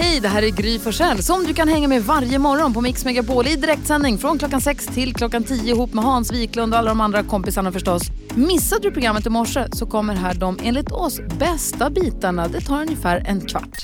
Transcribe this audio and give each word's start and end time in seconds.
Hej, 0.00 0.20
det 0.20 0.28
här 0.28 0.42
är 0.42 0.48
Gry 0.48 0.78
Forssell 0.78 1.22
som 1.22 1.44
du 1.44 1.54
kan 1.54 1.68
hänga 1.68 1.88
med 1.88 2.02
varje 2.02 2.38
morgon 2.38 2.74
på 2.74 2.80
Mix 2.80 3.04
Megapol 3.04 3.46
i 3.46 3.56
direktsändning 3.56 4.18
från 4.18 4.38
klockan 4.38 4.60
6 4.60 4.86
till 4.86 5.14
klockan 5.14 5.44
10 5.44 5.74
ihop 5.74 5.94
med 5.94 6.04
Hans 6.04 6.32
Wiklund 6.32 6.72
och 6.72 6.78
alla 6.78 6.88
de 6.88 7.00
andra 7.00 7.22
kompisarna 7.22 7.72
förstås. 7.72 8.02
Missade 8.34 8.82
du 8.82 8.90
programmet 8.90 9.26
i 9.26 9.30
morse 9.30 9.66
så 9.72 9.86
kommer 9.86 10.14
här 10.14 10.34
de 10.34 10.58
enligt 10.62 10.92
oss 10.92 11.20
bästa 11.38 11.90
bitarna. 11.90 12.48
Det 12.48 12.60
tar 12.60 12.82
ungefär 12.82 13.22
en 13.26 13.40
kvart. 13.40 13.78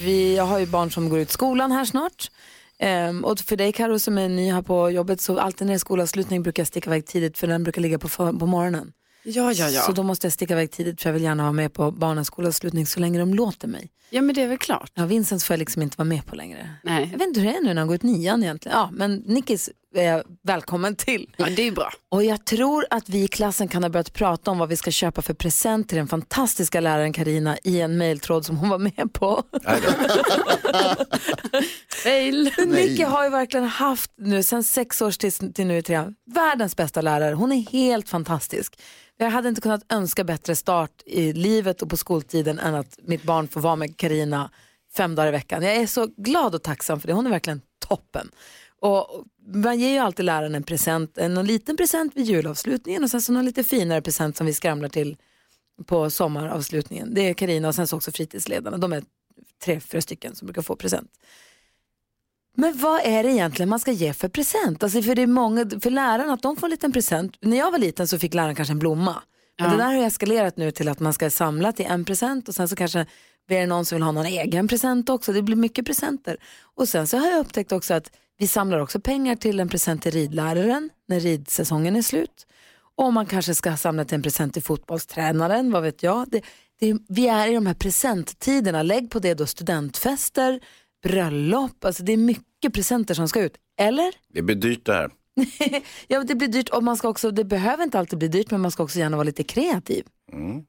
Vi 0.00 0.38
har 0.38 0.58
ju 0.58 0.66
barn 0.66 0.90
som 0.90 1.08
går 1.08 1.18
ut 1.18 1.30
skolan 1.30 1.72
här 1.72 1.84
snart. 1.84 2.30
Ehm, 2.78 3.24
och 3.24 3.38
för 3.38 3.56
dig 3.56 3.72
Karo 3.72 3.98
som 3.98 4.18
är 4.18 4.28
ny 4.28 4.52
här 4.52 4.62
på 4.62 4.90
jobbet 4.90 5.20
så 5.20 5.38
alltid 5.38 5.66
när 5.66 5.74
det 5.74 5.76
är 5.76 5.78
skolavslutning 5.78 6.42
brukar 6.42 6.60
jag 6.60 6.68
sticka 6.68 6.90
iväg 6.90 7.06
tidigt 7.06 7.38
för 7.38 7.46
den 7.46 7.62
brukar 7.62 7.82
ligga 7.82 7.98
på, 7.98 8.08
på 8.08 8.46
morgonen. 8.46 8.92
Ja, 9.24 9.52
ja, 9.52 9.68
ja. 9.70 9.80
Så 9.82 9.92
då 9.92 10.02
måste 10.02 10.26
jag 10.26 10.32
sticka 10.32 10.54
iväg 10.54 10.70
tidigt 10.70 11.02
för 11.02 11.08
jag 11.08 11.14
vill 11.14 11.22
gärna 11.22 11.42
vara 11.42 11.52
med 11.52 11.72
på 11.72 11.90
barnens 11.90 12.26
skolavslutning 12.26 12.86
så 12.86 13.00
länge 13.00 13.18
de 13.18 13.34
låter 13.34 13.68
mig. 13.68 13.90
Ja, 14.10 14.22
men 14.22 14.34
det 14.34 14.42
är 14.42 14.48
väl 14.48 14.58
klart. 14.58 14.90
Ja, 14.94 15.06
Vincents 15.06 15.44
får 15.44 15.54
jag 15.54 15.58
liksom 15.58 15.82
inte 15.82 15.98
vara 15.98 16.08
med 16.08 16.26
på 16.26 16.36
längre. 16.36 16.70
Nej. 16.82 17.08
Jag 17.12 17.18
vet 17.18 17.28
inte 17.28 17.40
hur 17.40 17.50
det 17.52 17.56
är 17.56 17.60
nu 17.62 17.74
när 17.74 17.80
han 17.80 17.86
går 17.86 17.94
ut 17.94 18.02
nian 18.02 18.42
egentligen. 18.42 18.78
Ja, 18.78 18.90
men 18.92 19.16
Nickis 19.16 19.70
jag 20.02 20.22
välkommen 20.42 20.96
till. 20.96 21.34
Ja, 21.36 21.46
det 21.56 21.62
är 21.62 21.72
bra. 21.72 21.92
Och 22.08 22.24
jag 22.24 22.44
tror 22.44 22.86
att 22.90 23.08
vi 23.08 23.24
i 23.24 23.28
klassen 23.28 23.68
kan 23.68 23.82
ha 23.82 23.90
börjat 23.90 24.12
prata 24.12 24.50
om 24.50 24.58
vad 24.58 24.68
vi 24.68 24.76
ska 24.76 24.90
köpa 24.90 25.22
för 25.22 25.34
present 25.34 25.88
till 25.88 25.98
den 25.98 26.08
fantastiska 26.08 26.80
läraren 26.80 27.12
Karina 27.12 27.58
i 27.64 27.80
en 27.80 27.98
mejltråd 27.98 28.46
som 28.46 28.56
hon 28.56 28.68
var 28.68 28.78
med 28.78 29.12
på. 29.12 29.42
Fail. 32.02 32.50
Nicky 32.66 33.02
har 33.02 33.24
ju 33.24 33.30
verkligen 33.30 33.66
haft 33.66 34.10
nu 34.16 34.42
sen 34.42 34.62
sex 34.62 35.02
års 35.02 35.18
till, 35.18 35.52
till 35.52 35.66
nu 35.66 35.78
i 35.78 35.82
trean, 35.82 36.14
världens 36.34 36.76
bästa 36.76 37.00
lärare. 37.00 37.34
Hon 37.34 37.52
är 37.52 37.70
helt 37.72 38.08
fantastisk. 38.08 38.80
Jag 39.16 39.30
hade 39.30 39.48
inte 39.48 39.60
kunnat 39.60 39.92
önska 39.92 40.24
bättre 40.24 40.56
start 40.56 41.02
i 41.06 41.32
livet 41.32 41.82
och 41.82 41.90
på 41.90 41.96
skoltiden 41.96 42.58
än 42.58 42.74
att 42.74 42.98
mitt 43.02 43.22
barn 43.22 43.48
får 43.48 43.60
vara 43.60 43.76
med 43.76 43.96
Karina 43.96 44.50
fem 44.96 45.14
dagar 45.14 45.28
i 45.28 45.30
veckan. 45.30 45.62
Jag 45.62 45.76
är 45.76 45.86
så 45.86 46.06
glad 46.16 46.54
och 46.54 46.62
tacksam 46.62 47.00
för 47.00 47.08
det. 47.08 47.14
Hon 47.14 47.26
är 47.26 47.30
verkligen 47.30 47.60
toppen. 47.88 48.30
Och 48.80 49.24
man 49.46 49.80
ger 49.80 49.92
ju 49.92 49.98
alltid 49.98 50.24
läraren 50.24 50.54
en 50.54 50.62
present, 50.62 51.18
en 51.18 51.34
liten 51.46 51.76
present 51.76 52.16
vid 52.16 52.24
julavslutningen 52.24 53.04
och 53.04 53.10
sen 53.10 53.22
så 53.22 53.32
någon 53.32 53.44
lite 53.44 53.64
finare 53.64 54.02
present 54.02 54.36
som 54.36 54.46
vi 54.46 54.54
skramlar 54.54 54.88
till 54.88 55.16
på 55.86 56.10
sommaravslutningen. 56.10 57.14
Det 57.14 57.20
är 57.28 57.34
Karina 57.34 57.68
och 57.68 57.74
sen 57.74 57.86
så 57.86 57.96
också 57.96 58.12
fritidsledarna. 58.12 58.76
De 58.78 58.92
är 58.92 59.04
tre, 59.64 59.80
fyra 59.80 60.00
stycken 60.00 60.34
som 60.34 60.46
brukar 60.46 60.62
få 60.62 60.76
present. 60.76 61.10
Men 62.56 62.78
vad 62.78 63.00
är 63.04 63.22
det 63.22 63.30
egentligen 63.30 63.68
man 63.68 63.80
ska 63.80 63.92
ge 63.92 64.12
för 64.12 64.28
present? 64.28 64.82
Alltså 64.82 65.02
för, 65.02 65.14
det 65.14 65.22
är 65.22 65.26
många, 65.26 65.70
för 65.82 65.90
lärarna 65.90 66.32
att 66.32 66.42
de 66.42 66.56
får 66.56 66.66
en 66.66 66.70
liten 66.70 66.92
present. 66.92 67.36
När 67.40 67.56
jag 67.56 67.70
var 67.70 67.78
liten 67.78 68.08
så 68.08 68.18
fick 68.18 68.34
läraren 68.34 68.54
kanske 68.54 68.72
en 68.72 68.78
blomma. 68.78 69.22
Men 69.58 69.70
Ja. 69.70 69.76
det 69.76 69.82
där 69.82 69.94
har 69.94 70.02
eskalerat 70.06 70.56
nu 70.56 70.70
till 70.70 70.88
att 70.88 71.00
man 71.00 71.12
ska 71.12 71.30
samla 71.30 71.72
till 71.72 71.86
en 71.86 72.04
present 72.04 72.48
och 72.48 72.54
sen 72.54 72.68
så 72.68 72.76
kanske 72.76 73.06
är 73.48 73.60
det 73.60 73.66
någon 73.66 73.84
som 73.84 73.96
vill 73.96 74.02
ha 74.02 74.12
någon 74.12 74.26
egen 74.26 74.68
present 74.68 75.08
också. 75.08 75.32
Det 75.32 75.42
blir 75.42 75.56
mycket 75.56 75.86
presenter. 75.86 76.36
Och 76.74 76.88
sen 76.88 77.06
så 77.06 77.18
har 77.18 77.30
jag 77.30 77.40
upptäckt 77.40 77.72
också 77.72 77.94
att 77.94 78.10
vi 78.38 78.48
samlar 78.48 78.78
också 78.78 79.00
pengar 79.00 79.36
till 79.36 79.60
en 79.60 79.68
present 79.68 80.02
till 80.02 80.12
ridläraren 80.12 80.90
när 81.08 81.20
ridsäsongen 81.20 81.96
är 81.96 82.02
slut. 82.02 82.46
Och 82.96 83.12
man 83.12 83.26
kanske 83.26 83.54
ska 83.54 83.76
samla 83.76 84.04
till 84.04 84.14
en 84.14 84.22
present 84.22 84.52
till 84.54 84.62
fotbollstränaren, 84.62 85.72
vad 85.72 85.82
vet 85.82 86.02
jag. 86.02 86.28
Det, 86.30 86.42
det, 86.80 86.96
vi 87.08 87.28
är 87.28 87.48
i 87.48 87.54
de 87.54 87.66
här 87.66 87.74
presenttiderna. 87.74 88.82
Lägg 88.82 89.10
på 89.10 89.18
det 89.18 89.34
då 89.34 89.46
studentfester, 89.46 90.60
bröllop. 91.02 91.84
Alltså 91.84 92.02
det 92.02 92.12
är 92.12 92.16
mycket 92.16 92.74
presenter 92.74 93.14
som 93.14 93.28
ska 93.28 93.40
ut. 93.40 93.56
Eller? 93.78 94.12
Det 94.28 94.42
blir 94.42 94.56
dyrt 94.56 94.86
det 94.86 94.92
här. 94.92 95.10
Ja, 96.08 96.24
det 96.24 96.34
blir 96.34 96.48
dyrt 96.48 96.68
och 96.68 96.82
man 96.84 96.96
ska 96.96 97.08
också, 97.08 97.30
det 97.30 97.44
behöver 97.44 97.84
inte 97.84 97.98
alltid 97.98 98.18
bli 98.18 98.28
dyrt 98.28 98.50
men 98.50 98.60
man 98.60 98.70
ska 98.70 98.82
också 98.82 98.98
gärna 98.98 99.16
vara 99.16 99.24
lite 99.24 99.42
kreativ. 99.42 100.04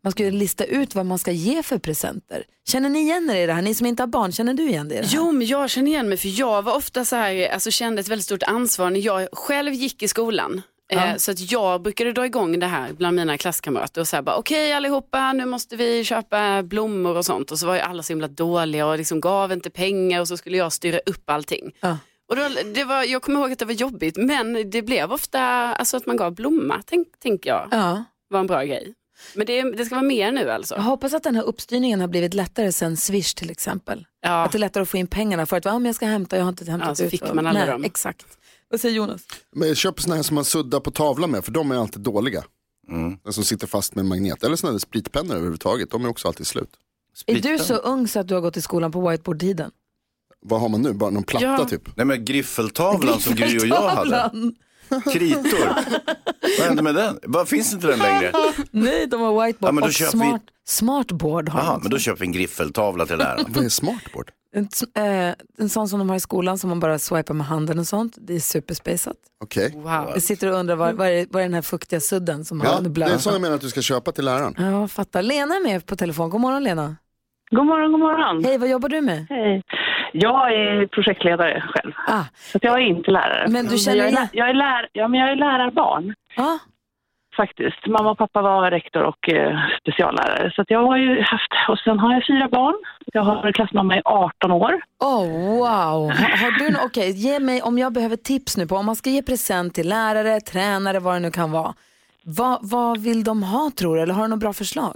Man 0.04 0.12
ska 0.12 0.24
ju 0.24 0.32
lista 0.32 0.64
ut 0.66 0.96
vad 0.96 1.06
man 1.06 1.20
ska 1.20 1.32
ge 1.32 1.64
för 1.64 1.78
presenter. 1.78 2.44
Känner 2.68 2.90
ni 2.90 3.00
igen 3.00 3.30
er 3.30 3.36
i 3.36 3.46
det 3.46 3.54
här? 3.54 3.62
Ni 3.62 3.74
som 3.74 3.88
inte 3.88 4.04
har 4.04 4.08
barn, 4.08 4.32
känner 4.32 4.54
du 4.54 4.68
igen 4.70 4.88
det 4.90 4.96
i 4.96 4.98
det 4.98 5.06
här? 5.08 5.14
Jo, 5.16 5.32
men 5.32 5.48
jag 5.48 5.70
känner 5.70 5.92
igen 5.92 6.10
mig 6.10 6.18
för 6.18 6.40
jag 6.40 6.62
var 6.62 6.76
ofta 6.76 7.06
så 7.06 7.16
här, 7.16 7.50
alltså 7.54 7.72
kände 7.72 8.00
ett 8.02 8.08
väldigt 8.08 8.26
stort 8.26 8.44
ansvar 8.44 8.90
när 8.90 9.00
jag 9.00 9.28
själv 9.32 9.74
gick 9.74 10.04
i 10.04 10.08
skolan. 10.08 10.62
Eh, 10.92 11.16
Så 11.18 11.32
att 11.32 11.52
jag 11.52 11.82
brukade 11.82 12.12
dra 12.14 12.26
igång 12.26 12.60
det 12.60 12.66
här 12.68 12.94
bland 12.94 13.16
mina 13.16 13.38
klasskamrater 13.38 14.02
och 14.02 14.08
säga 14.08 14.22
bara 14.22 14.36
okej 14.36 14.74
allihopa 14.74 15.34
nu 15.34 15.46
måste 15.46 15.76
vi 15.76 16.04
köpa 16.04 16.64
blommor 16.64 17.18
och 17.18 17.26
sånt 17.26 17.52
och 17.52 17.60
så 17.60 17.68
var 17.68 17.76
ju 17.76 17.80
alla 17.82 18.04
så 18.04 18.14
himla 18.14 18.28
dåliga 18.28 18.88
och 18.88 18.98
liksom 18.98 19.22
gav 19.22 19.52
inte 19.52 19.70
pengar 19.70 20.22
och 20.22 20.28
så 20.28 20.38
skulle 20.38 20.58
jag 20.58 20.74
styra 20.74 21.00
upp 21.06 21.30
allting. 21.30 21.72
Ja. 21.80 21.98
Och 22.30 22.36
då, 22.36 22.50
det 22.74 22.84
var, 22.84 23.04
jag 23.04 23.22
kommer 23.22 23.40
ihåg 23.40 23.52
att 23.52 23.60
det 23.60 23.66
var 23.66 23.74
jobbigt 23.74 24.18
men 24.18 24.70
det 24.70 24.82
blev 24.82 25.12
ofta 25.14 25.42
alltså 25.42 25.98
att 25.98 26.06
man 26.06 26.18
gav 26.18 26.32
blomma 26.36 26.82
tänk, 26.86 27.08
tänker 27.20 27.50
jag 27.50 27.68
Ja. 27.72 28.04
var 28.30 28.40
en 28.40 28.48
bra 28.48 28.64
grej. 28.64 28.94
Men 29.36 29.46
det, 29.46 29.62
det 29.72 29.86
ska 29.86 29.96
vara 29.96 30.06
mer 30.06 30.32
nu 30.32 30.50
alltså. 30.52 30.76
Jag 30.76 30.82
hoppas 30.82 31.14
att 31.14 31.24
den 31.24 31.36
här 31.36 31.44
uppstyrningen 31.44 32.02
har 32.02 32.08
blivit 32.08 32.34
lättare 32.34 32.72
sen 32.72 32.98
Swish 32.98 33.34
till 33.34 33.50
exempel. 33.50 34.06
Ja. 34.22 34.44
Att 34.44 34.52
det 34.52 34.58
är 34.58 34.60
lättare 34.60 34.82
att 34.82 34.90
få 34.90 34.98
in 34.98 35.08
pengarna 35.08 35.46
för 35.46 35.58
att 35.58 35.64
men 35.66 35.86
jag 35.86 35.96
ska 35.96 36.06
hämta, 36.06 36.38
jag 36.38 36.44
har 36.44 36.50
inte 36.50 36.72
hämtat 36.72 36.90
Ja, 36.90 36.96
så 36.96 37.04
ut. 37.04 37.12
fick 37.12 37.22
man 37.34 37.48
aldrig 37.48 37.66
Nej, 37.66 37.72
dem. 37.74 37.84
Exakt. 37.84 38.26
Vad 38.70 38.80
säger 38.82 38.96
Jonas? 38.96 39.22
Men 39.56 39.68
jag 39.68 39.78
köper 39.78 40.02
såna 40.02 40.16
här 40.16 40.24
som 40.24 40.36
man 40.36 40.46
suddar 40.46 40.80
på 40.80 40.92
tavlan 40.92 41.32
med 41.32 41.46
för 41.46 41.52
de 41.52 41.72
är 41.72 41.76
alltid 41.76 42.02
dåliga. 42.02 42.44
Mm. 42.90 43.18
Den 43.24 43.34
som 43.34 43.44
sitter 43.44 43.68
fast 43.68 43.96
med 43.96 44.02
en 44.04 44.08
magnet. 44.10 44.44
Eller 44.44 44.56
såna 44.56 44.72
där 44.72 44.80
spritpennor 44.80 45.36
överhuvudtaget, 45.36 45.92
de 45.92 46.06
är 46.06 46.10
också 46.10 46.28
alltid 46.28 46.48
slut. 46.48 46.70
Är 47.26 47.42
du 47.42 47.60
så 47.60 47.76
ung 47.76 48.08
så 48.08 48.20
att 48.20 48.28
du 48.28 48.34
har 48.34 48.42
gått 48.42 48.58
i 48.58 48.62
skolan 48.62 48.92
på 48.92 49.10
whiteboard-tiden? 49.10 49.72
Vad 50.48 50.62
har 50.62 50.70
man 50.70 50.82
nu? 50.82 50.94
Bara 50.94 51.10
någon 51.10 51.24
platta 51.24 51.46
Ja. 51.46 51.66
typ? 51.66 51.98
Nej 51.98 52.06
men 52.06 52.26
griffeltavlan 52.26 53.20
som 53.20 53.36
Gry 53.36 53.58
och 53.60 53.68
jag 53.68 53.90
hade. 53.90 54.32
Kritor. 55.14 55.68
Vad 56.60 56.68
hände 56.68 56.82
med 56.82 56.96
den? 56.96 57.20
Vad 57.24 57.48
finns 57.48 57.74
inte 57.74 57.88
den 57.88 58.00
längre? 58.00 58.32
Nej, 58.72 59.08
de 59.08 59.22
har 59.22 59.46
whiteboard 59.46 59.70
Ja, 59.70 59.72
men 59.74 59.82
då 59.82 59.88
och 59.88 59.94
köper 59.94 60.18
vi- 60.18 60.24
smart, 60.28 60.42
smartboard 60.68 61.50
har 61.50 61.60
Jaha, 61.60 61.74
de 61.74 61.82
men 61.82 61.92
då 61.92 61.98
köper 61.98 62.20
vi 62.20 62.26
en 62.26 62.32
griffeltavla 62.32 63.06
till 63.06 63.18
läraren. 63.18 63.46
Vad 63.48 63.66
är 63.66 63.70
smartboard? 63.70 64.32
En, 64.56 64.68
eh, 64.96 65.34
en 65.60 65.70
sån 65.70 65.88
som 65.90 66.00
de 66.00 66.10
har 66.10 66.16
i 66.16 66.20
skolan 66.20 66.58
som 66.58 66.70
man 66.70 66.80
bara 66.80 67.00
swipar 67.00 67.34
med 67.34 67.48
handen 67.48 67.80
och 67.80 67.88
sånt. 67.88 68.14
Det 68.18 68.36
är 68.36 68.40
superspejsat. 68.40 69.16
Okej. 69.44 69.72
Wow. 69.76 69.86
Jag 70.14 70.22
sitter 70.24 70.52
och 70.52 70.58
undrar 70.60 70.76
vad, 70.76 70.90
är, 70.90 71.28
vad 71.32 71.42
är 71.42 71.46
den 71.46 71.54
här 71.54 71.62
fuktiga 71.62 72.00
sudden 72.00 72.46
som 72.46 72.62
Ja, 72.64 72.70
har 72.70 72.82
det 72.82 72.90
blöt? 72.90 73.12
är 73.12 73.18
så 73.18 73.30
jag 73.30 73.42
menar 73.42 73.56
att 73.56 73.62
du 73.62 73.70
ska 73.70 73.82
köpa 73.82 74.12
till 74.12 74.26
läraren. 74.26 74.56
Ja, 74.58 74.88
fattar. 74.88 75.22
Lena 75.22 75.56
är 75.56 75.64
med 75.64 75.86
på 75.86 75.96
telefon. 75.96 76.30
God 76.30 76.42
morgon 76.42 76.64
Lena. 76.64 76.96
God 77.52 77.66
morgon, 77.66 77.92
god 77.92 78.00
morgon. 78.00 78.44
Hej, 78.44 78.58
vad 78.58 78.70
jobbar 78.70 78.90
du 78.90 79.02
med? 79.02 79.26
Hej. 79.30 79.62
Jag 80.18 80.54
är 80.54 80.88
projektledare 80.88 81.64
själv, 81.68 81.94
Ah, 82.08 82.24
så 82.52 82.60
jag 82.62 82.74
är 82.74 82.86
inte 82.86 83.12
lärare. 83.12 83.46
Men 83.50 83.66
du 83.68 83.78
känner 83.78 83.98
jag 83.98 84.08
är, 84.08 84.28
jag 84.34 84.50
är, 84.50 84.54
lär, 84.54 84.90
ja, 84.92 85.08
men 85.08 85.20
jag 85.20 85.30
är 85.32 85.36
lärarbarn 85.36 86.14
ah, 86.38 86.58
faktiskt. 87.38 87.88
Mamma 87.88 88.12
och 88.12 88.18
pappa 88.18 88.42
var 88.42 88.72
rektor 88.72 89.04
och 89.04 89.30
eh, 89.30 89.58
speciallärare. 89.82 90.52
Så 90.56 90.64
jag 90.68 90.88
har 90.88 90.98
ju 90.98 91.22
haft, 91.22 91.52
och 91.70 91.80
sen 91.80 92.00
har 92.00 92.14
jag 92.14 92.28
fyra 92.28 92.48
barn. 92.52 92.76
Jag 93.14 93.22
har 93.22 93.52
klassmamma 93.52 93.98
i 93.98 94.02
18 94.06 94.52
år. 94.52 94.74
oh, 95.00 95.26
wow. 95.58 96.10
Har, 96.10 96.38
har 96.44 96.52
du, 96.60 96.76
okej, 96.86 97.12
ge 97.12 97.40
mig, 97.40 97.62
om 97.62 97.78
jag 97.78 97.94
behöver 97.94 98.16
tips 98.16 98.58
nu 98.58 98.68
på 98.68 98.76
om 98.76 98.86
man 98.86 98.96
ska 98.96 99.10
ge 99.10 99.22
present 99.22 99.74
till 99.74 99.90
lärare, 99.90 100.40
tränare, 100.40 101.00
vad 101.00 101.16
det 101.16 101.20
nu 101.20 101.32
kan 101.32 101.52
vara. 101.52 101.74
Vad, 102.24 102.60
vad 102.62 103.00
vill 103.04 103.24
de 103.24 103.44
ha 103.44 103.72
tror 103.80 103.96
du? 103.96 104.02
Eller 104.02 104.14
har 104.14 104.22
du 104.22 104.28
några 104.28 104.40
bra 104.40 104.54
förslag? 104.54 104.96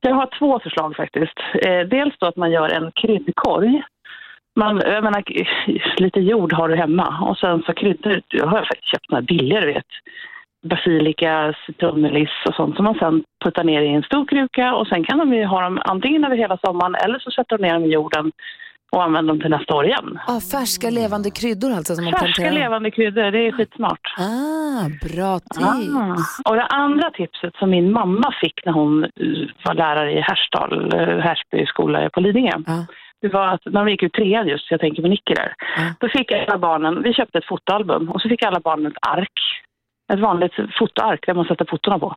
Jag 0.00 0.14
har 0.14 0.38
två 0.38 0.60
förslag 0.60 0.96
faktiskt. 0.96 1.38
Eh, 1.66 1.80
dels 1.80 2.14
då 2.18 2.26
att 2.26 2.36
man 2.36 2.50
gör 2.50 2.68
en 2.68 2.92
kryddkorg. 2.92 3.82
Man, 4.56 4.82
jag 4.84 5.04
menar, 5.04 5.22
lite 6.02 6.20
jord 6.20 6.52
har 6.52 6.68
du 6.68 6.76
hemma 6.76 7.18
och 7.20 7.38
sen 7.38 7.62
så 7.66 7.72
kryddor. 7.72 8.20
Jag 8.28 8.46
har 8.46 8.58
faktiskt 8.58 8.90
köpt 8.90 9.10
några 9.10 9.22
billiga, 9.22 9.60
du 9.60 9.66
vet. 9.66 9.86
Basilika, 10.70 11.54
citronmeliss 11.66 12.30
och 12.48 12.54
sånt 12.54 12.76
som 12.76 12.84
man 12.84 12.94
sen 12.94 13.24
puttar 13.44 13.64
ner 13.64 13.80
i 13.82 13.88
en 13.88 14.02
stor 14.02 14.26
kruka 14.26 14.74
och 14.74 14.86
sen 14.86 15.04
kan 15.04 15.18
de 15.18 15.34
ju 15.34 15.44
ha 15.44 15.60
dem 15.60 15.80
antingen 15.84 16.24
över 16.24 16.36
hela 16.36 16.58
sommaren 16.66 16.94
eller 16.94 17.18
så 17.18 17.30
sätter 17.30 17.58
de 17.58 17.62
ner 17.66 17.74
dem 17.74 17.84
i 17.84 17.92
jorden 17.92 18.32
och 18.92 19.02
använder 19.02 19.32
dem 19.32 19.40
till 19.40 19.50
nästa 19.50 19.74
år 19.74 19.84
igen. 19.86 20.18
Ah, 20.26 20.40
färska 20.40 20.90
levande 20.90 21.30
kryddor 21.30 21.72
alltså 21.72 21.94
som 21.94 22.04
man 22.04 22.12
Färska 22.12 22.42
planterar? 22.42 22.60
levande 22.62 22.90
kryddor, 22.90 23.30
det 23.30 23.38
är 23.46 23.52
skitsmart. 23.52 24.14
Ah, 24.18 24.88
bra 25.08 25.38
tips. 25.38 25.64
Ah. 25.64 26.50
Och 26.50 26.56
det 26.56 26.66
andra 26.66 27.10
tipset 27.10 27.54
som 27.56 27.70
min 27.70 27.92
mamma 27.92 28.32
fick 28.40 28.64
när 28.64 28.72
hon 28.72 29.00
var 29.64 29.74
lärare 29.74 30.12
i 30.12 30.20
Härstal, 30.20 30.94
eh, 30.94 31.18
Härsby 31.18 31.66
skola 31.66 32.10
på 32.10 32.20
Lidingö. 32.20 32.52
Ja. 32.66 32.86
Det 33.24 33.32
var 33.32 33.48
att 33.48 33.64
när 33.64 33.84
de 33.84 33.90
gick 33.90 34.02
ut 34.02 34.12
trean 34.12 34.48
just, 34.48 34.70
jag 34.70 34.80
tänker 34.80 35.02
på 35.02 35.08
Nicky 35.08 35.34
där. 35.34 35.54
Ja. 35.76 35.82
Då 36.00 36.08
fick 36.08 36.32
alla 36.32 36.58
barnen, 36.58 37.02
vi 37.02 37.14
köpte 37.14 37.38
ett 37.38 37.48
fotoalbum 37.52 38.08
och 38.10 38.20
så 38.20 38.28
fick 38.28 38.42
alla 38.42 38.60
barnen 38.60 38.86
ett 38.86 39.06
ark. 39.06 39.38
Ett 40.12 40.20
vanligt 40.20 40.52
fotoark 40.78 41.26
där 41.26 41.34
man 41.34 41.44
sätter 41.44 41.66
fotona 41.70 41.98
på. 41.98 42.14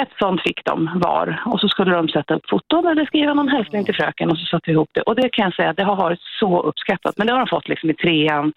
Ett 0.00 0.12
sånt 0.18 0.42
fick 0.42 0.64
de 0.64 0.90
var 0.94 1.42
och 1.46 1.60
så 1.60 1.68
skulle 1.68 1.94
de 1.94 2.08
sätta 2.08 2.34
upp 2.34 2.48
foton 2.50 2.86
eller 2.86 3.04
skriva 3.06 3.34
någon 3.34 3.48
hälsning 3.48 3.84
till 3.84 3.94
fröken 3.94 4.30
och 4.30 4.38
så 4.38 4.44
satte 4.44 4.70
vi 4.70 4.72
ihop 4.72 4.90
det. 4.92 5.02
Och 5.02 5.14
det 5.14 5.28
kan 5.28 5.44
jag 5.44 5.54
säga, 5.54 5.72
det 5.72 5.84
har 5.84 5.96
varit 5.96 6.20
så 6.40 6.62
uppskattat. 6.62 7.14
Men 7.16 7.26
det 7.26 7.32
har 7.32 7.38
de 7.38 7.46
fått 7.46 7.68
liksom 7.68 7.90
i 7.90 7.94
trean, 7.94 8.52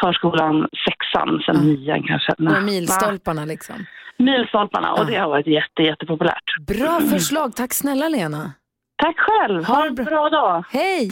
förskolan, 0.00 0.68
sexan, 0.88 1.42
sen 1.46 1.56
nian 1.56 2.02
kanske. 2.02 2.32
Här 2.38 2.60
milstolparna 2.60 3.44
liksom. 3.44 3.86
Milstolparna 4.16 4.92
och 4.92 5.06
det 5.06 5.16
har 5.16 5.28
varit 5.28 5.46
jätte, 5.46 5.82
jättepopulärt. 5.82 6.48
Bra 6.66 7.00
förslag, 7.00 7.56
tack 7.56 7.72
snälla 7.72 8.08
Lena. 8.08 8.52
Tack 8.96 9.16
själv, 9.18 9.64
ha 9.64 9.86
en 9.86 9.94
bra 9.94 10.28
dag. 10.28 10.64
Hej! 10.70 11.10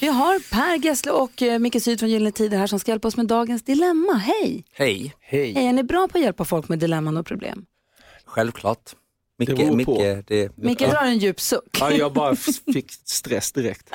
Vi 0.00 0.06
har 0.08 0.50
Per 0.52 0.84
Gessle 0.84 1.12
och 1.12 1.42
eh, 1.42 1.58
Micke 1.58 1.82
Syd 1.82 2.00
från 2.00 2.08
Gyllene 2.10 2.32
Tider 2.32 2.58
här 2.58 2.66
som 2.66 2.78
ska 2.78 2.90
hjälpa 2.90 3.08
oss 3.08 3.16
med 3.16 3.26
dagens 3.26 3.62
dilemma. 3.62 4.12
Hej! 4.14 4.64
Hej. 4.72 5.14
Hej, 5.20 5.66
är 5.66 5.72
ni 5.72 5.82
bra 5.82 6.08
på 6.08 6.18
att 6.18 6.24
hjälpa 6.24 6.44
folk 6.44 6.68
med 6.68 6.78
dilemman 6.78 7.16
och 7.16 7.26
problem? 7.26 7.64
Självklart. 8.24 8.90
Micke, 9.38 9.56
Det. 9.56 9.70
Micke, 9.70 10.26
det, 10.26 10.56
Micke 10.56 10.78
drar 10.78 11.02
en 11.02 11.18
djup 11.18 11.40
suck. 11.40 11.78
Ja, 11.80 11.90
jag 11.90 12.12
bara 12.12 12.36
fick 12.72 12.92
stress 13.04 13.52
direkt. 13.52 13.90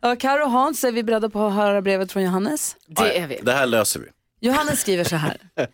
Ja, 0.00 0.16
Karo 0.16 0.44
och 0.44 0.50
Hans, 0.50 0.84
är 0.84 0.92
vi 0.92 1.02
beredda 1.02 1.28
på 1.28 1.46
att 1.46 1.54
höra 1.54 1.82
brevet 1.82 2.12
från 2.12 2.22
Johannes? 2.22 2.76
Det 2.86 3.18
är 3.18 3.26
vi. 3.26 3.38
Det 3.42 3.52
här 3.52 3.66
löser 3.66 4.00
vi. 4.00 4.06
Johannes 4.48 4.80
skriver 4.80 5.04
så 5.04 5.16
här. 5.16 5.36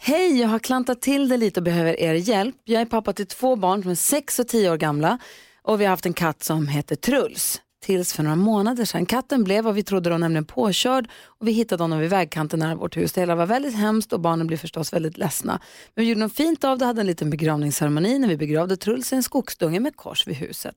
Hej, 0.00 0.40
jag 0.40 0.48
har 0.48 0.58
klantat 0.58 1.02
till 1.02 1.28
det 1.28 1.36
lite 1.36 1.60
och 1.60 1.64
behöver 1.64 2.00
er 2.00 2.14
hjälp. 2.14 2.56
Jag 2.64 2.82
är 2.82 2.86
pappa 2.86 3.12
till 3.12 3.26
två 3.26 3.56
barn 3.56 3.82
som 3.82 3.90
är 3.90 3.94
sex 3.94 4.38
och 4.38 4.48
tio 4.48 4.70
år 4.70 4.76
gamla 4.76 5.18
och 5.62 5.80
vi 5.80 5.84
har 5.84 5.90
haft 5.90 6.06
en 6.06 6.12
katt 6.12 6.42
som 6.42 6.68
heter 6.68 6.96
Truls. 6.96 7.60
Tills 7.80 8.12
för 8.12 8.22
några 8.22 8.36
månader 8.36 8.84
sedan. 8.84 9.06
Katten 9.06 9.44
blev 9.44 9.64
vad 9.64 9.74
vi 9.74 9.82
trodde 9.82 10.10
då 10.10 10.18
nämligen 10.18 10.44
påkörd 10.44 11.08
och 11.24 11.48
vi 11.48 11.52
hittade 11.52 11.82
honom 11.82 11.98
vid 11.98 12.10
vägkanten 12.10 12.58
nära 12.58 12.74
vårt 12.74 12.96
hus. 12.96 13.12
Det 13.12 13.20
hela 13.20 13.34
var 13.34 13.46
väldigt 13.46 13.74
hemskt 13.74 14.12
och 14.12 14.20
barnen 14.20 14.46
blev 14.46 14.56
förstås 14.56 14.92
väldigt 14.92 15.18
ledsna. 15.18 15.60
Men 15.94 16.04
vi 16.04 16.08
gjorde 16.08 16.20
något 16.20 16.34
fint 16.34 16.64
av 16.64 16.78
det, 16.78 16.84
hade 16.84 17.00
en 17.00 17.06
liten 17.06 17.30
begravningsceremoni 17.30 18.18
när 18.18 18.28
vi 18.28 18.36
begravde 18.36 18.76
Truls 18.76 19.12
i 19.12 19.16
en 19.16 19.22
skogsdunge 19.22 19.80
med 19.80 19.96
kors 19.96 20.26
vid 20.26 20.36
huset. 20.36 20.74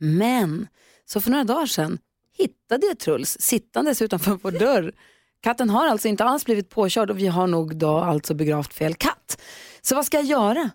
Men, 0.00 0.66
så 1.04 1.20
för 1.20 1.30
några 1.30 1.44
dagar 1.44 1.66
sedan 1.66 1.98
hittade 2.38 2.86
jag 2.86 2.98
Truls 2.98 3.36
sittandes 3.40 4.02
utanför 4.02 4.38
vår 4.42 4.50
dörr. 4.50 4.92
Katten 5.40 5.70
har 5.70 5.86
alltså 5.86 6.08
inte 6.08 6.24
alls 6.24 6.44
blivit 6.44 6.70
påkörd 6.70 7.10
och 7.10 7.18
vi 7.18 7.26
har 7.26 7.46
nog 7.46 7.76
då 7.76 7.98
alltså 7.98 8.34
begravt 8.34 8.74
fel 8.74 8.94
katt. 8.94 9.40
Så 9.82 9.94
vad 9.94 10.06
ska 10.06 10.16
jag 10.16 10.26
göra? 10.26 10.70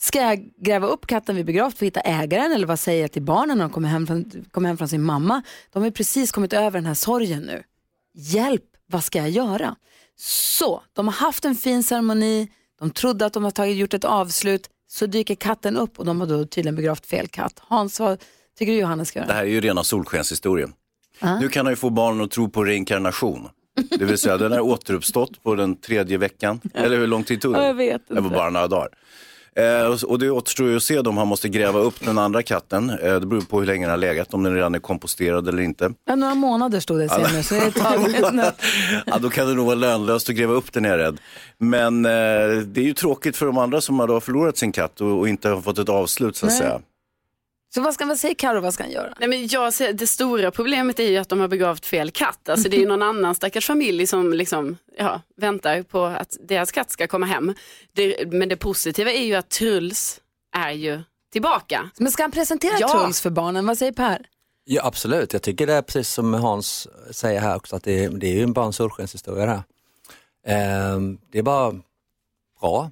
Ska 0.00 0.20
jag 0.20 0.50
gräva 0.56 0.86
upp 0.86 1.06
katten 1.06 1.36
vi 1.36 1.44
begravt 1.44 1.78
för 1.78 1.84
att 1.84 1.86
hitta 1.86 2.00
ägaren 2.00 2.52
eller 2.52 2.66
vad 2.66 2.80
säger 2.80 3.02
jag 3.02 3.12
till 3.12 3.22
barnen 3.22 3.58
när 3.58 3.64
de 3.64 3.72
kommer 3.72 3.88
hem 3.88 4.06
från, 4.06 4.44
kommer 4.50 4.68
hem 4.68 4.76
från 4.76 4.88
sin 4.88 5.02
mamma? 5.02 5.42
De 5.72 5.78
har 5.78 5.86
ju 5.86 5.92
precis 5.92 6.32
kommit 6.32 6.52
över 6.52 6.78
den 6.78 6.86
här 6.86 6.94
sorgen 6.94 7.42
nu. 7.42 7.62
Hjälp, 8.14 8.64
vad 8.86 9.04
ska 9.04 9.18
jag 9.18 9.30
göra? 9.30 9.76
Så, 10.16 10.82
de 10.92 11.08
har 11.08 11.14
haft 11.14 11.44
en 11.44 11.54
fin 11.54 11.82
ceremoni, 11.82 12.48
de 12.78 12.90
trodde 12.90 13.26
att 13.26 13.32
de 13.32 13.44
har 13.44 13.50
tagit, 13.50 13.76
gjort 13.76 13.94
ett 13.94 14.04
avslut, 14.04 14.70
så 14.88 15.06
dyker 15.06 15.34
katten 15.34 15.76
upp 15.76 15.98
och 15.98 16.04
de 16.04 16.20
har 16.20 16.26
då 16.26 16.46
tydligen 16.46 16.76
begravt 16.76 17.06
fel 17.06 17.28
katt. 17.28 17.54
Hans, 17.58 18.00
vad 18.00 18.22
tycker 18.58 18.72
du 18.72 18.78
Johannes 18.78 19.08
ska 19.08 19.18
göra? 19.18 19.28
Det 19.28 19.34
här 19.34 19.42
är 19.42 19.48
ju 19.48 19.60
rena 19.60 19.84
solskenshistorien. 19.84 20.72
Ja. 21.20 21.38
Nu 21.40 21.48
kan 21.48 21.66
han 21.66 21.72
ju 21.72 21.76
få 21.76 21.90
barnen 21.90 22.24
att 22.24 22.30
tro 22.30 22.48
på 22.48 22.64
reinkarnation. 22.64 23.48
Det 23.98 24.04
vill 24.04 24.18
säga 24.18 24.36
den 24.36 24.52
har 24.52 24.60
återuppstått 24.60 25.42
på 25.42 25.54
den 25.54 25.76
tredje 25.76 26.18
veckan. 26.18 26.60
Eller 26.74 26.96
hur 26.98 27.06
lång 27.06 27.24
tid 27.24 27.40
tog 27.40 27.54
det? 27.54 27.60
Ja, 27.60 27.66
jag 27.66 27.74
vet 27.74 28.02
Det 28.08 28.14
var 28.14 28.22
inte. 28.22 28.34
bara 28.34 28.50
några 28.50 28.66
dagar. 28.68 28.88
Eh, 29.56 30.04
och- 30.04 30.18
det 30.18 30.30
återstår 30.30 30.68
ju 30.68 30.76
att 30.76 30.82
se 30.82 30.98
om 30.98 31.16
han 31.16 31.28
måste 31.28 31.48
gräva 31.48 31.78
upp 31.80 31.94
den 32.04 32.18
andra 32.18 32.42
katten. 32.42 32.90
Eh, 32.90 33.20
det 33.20 33.26
beror 33.26 33.40
på 33.40 33.58
hur 33.60 33.66
länge 33.66 33.84
den 33.84 33.90
har 33.90 33.96
legat, 33.96 34.34
om 34.34 34.42
den 34.42 34.54
redan 34.54 34.74
är 34.74 34.78
komposterad 34.78 35.48
eller 35.48 35.62
inte. 35.62 35.92
Ja, 36.06 36.14
några 36.14 36.34
månader 36.34 36.80
stod 36.80 36.98
det 36.98 37.08
sen 37.08 37.26
nu, 37.34 37.42
så 37.42 37.54
det 37.54 37.60
är 37.60 38.52
ja, 39.06 39.18
då 39.18 39.30
kan 39.30 39.48
det 39.48 39.54
nog 39.54 39.66
vara 39.66 39.74
lönlöst 39.74 40.28
att 40.28 40.34
gräva 40.36 40.54
upp 40.54 40.72
den 40.72 40.84
är 40.84 40.88
jag 40.88 40.98
rädd. 40.98 41.18
Men 41.58 42.04
eh, 42.04 42.10
det 42.66 42.80
är 42.80 42.84
ju 42.84 42.94
tråkigt 42.94 43.36
för 43.36 43.46
de 43.46 43.58
andra 43.58 43.80
som 43.80 43.98
har 43.98 44.20
förlorat 44.20 44.56
sin 44.58 44.72
katt 44.72 45.00
och, 45.00 45.18
och 45.18 45.28
inte 45.28 45.48
har 45.48 45.60
fått 45.60 45.78
ett 45.78 45.88
avslut 45.88 46.36
så 46.36 46.46
att 46.46 46.52
Nej. 46.52 46.58
säga. 46.60 46.80
Så 47.74 47.80
vad 47.80 47.94
ska 47.94 48.06
man 48.06 48.16
säga 48.16 48.34
Karo, 48.34 48.60
vad 48.60 48.74
ska 48.74 48.82
han 48.82 48.92
göra? 48.92 49.14
Nej, 49.18 49.28
men 49.28 49.46
jag 49.46 49.72
ser, 49.72 49.92
det 49.92 50.06
stora 50.06 50.50
problemet 50.50 51.00
är 51.00 51.10
ju 51.10 51.16
att 51.16 51.28
de 51.28 51.40
har 51.40 51.48
begravt 51.48 51.86
fel 51.86 52.10
katt. 52.10 52.48
Alltså, 52.48 52.68
det 52.68 52.76
är 52.76 52.80
ju 52.80 52.86
någon 52.86 53.02
annan 53.02 53.34
stackars 53.34 53.66
familj 53.66 54.06
som 54.06 54.32
liksom, 54.32 54.76
ja, 54.98 55.20
väntar 55.36 55.82
på 55.82 56.04
att 56.04 56.36
deras 56.40 56.72
katt 56.72 56.90
ska 56.90 57.06
komma 57.06 57.26
hem. 57.26 57.54
Det, 57.92 58.32
men 58.32 58.48
det 58.48 58.56
positiva 58.56 59.12
är 59.12 59.24
ju 59.24 59.34
att 59.34 59.50
Truls 59.50 60.20
är 60.56 60.70
ju 60.70 61.02
tillbaka. 61.32 61.90
Men 61.98 62.12
ska 62.12 62.22
han 62.22 62.32
presentera 62.32 62.76
Ja. 62.80 62.88
Truls 62.88 63.20
för 63.20 63.30
barnen? 63.30 63.66
Vad 63.66 63.78
säger 63.78 63.92
Per? 63.92 64.26
Ja 64.64 64.82
absolut, 64.84 65.32
jag 65.32 65.42
tycker 65.42 65.66
det 65.66 65.72
är 65.72 65.82
precis 65.82 66.08
som 66.08 66.34
Hans 66.34 66.88
säger 67.10 67.40
här 67.40 67.56
också 67.56 67.76
att 67.76 67.84
det, 67.84 68.08
det 68.08 68.26
är 68.26 68.34
ju 68.34 68.54
en 68.56 68.72
solskenshistoria 68.72 69.46
det 69.46 69.52
här. 69.52 69.62
Ehm, 70.46 71.18
det 71.32 71.38
är 71.38 71.42
bara 71.42 71.74
bra. 72.60 72.90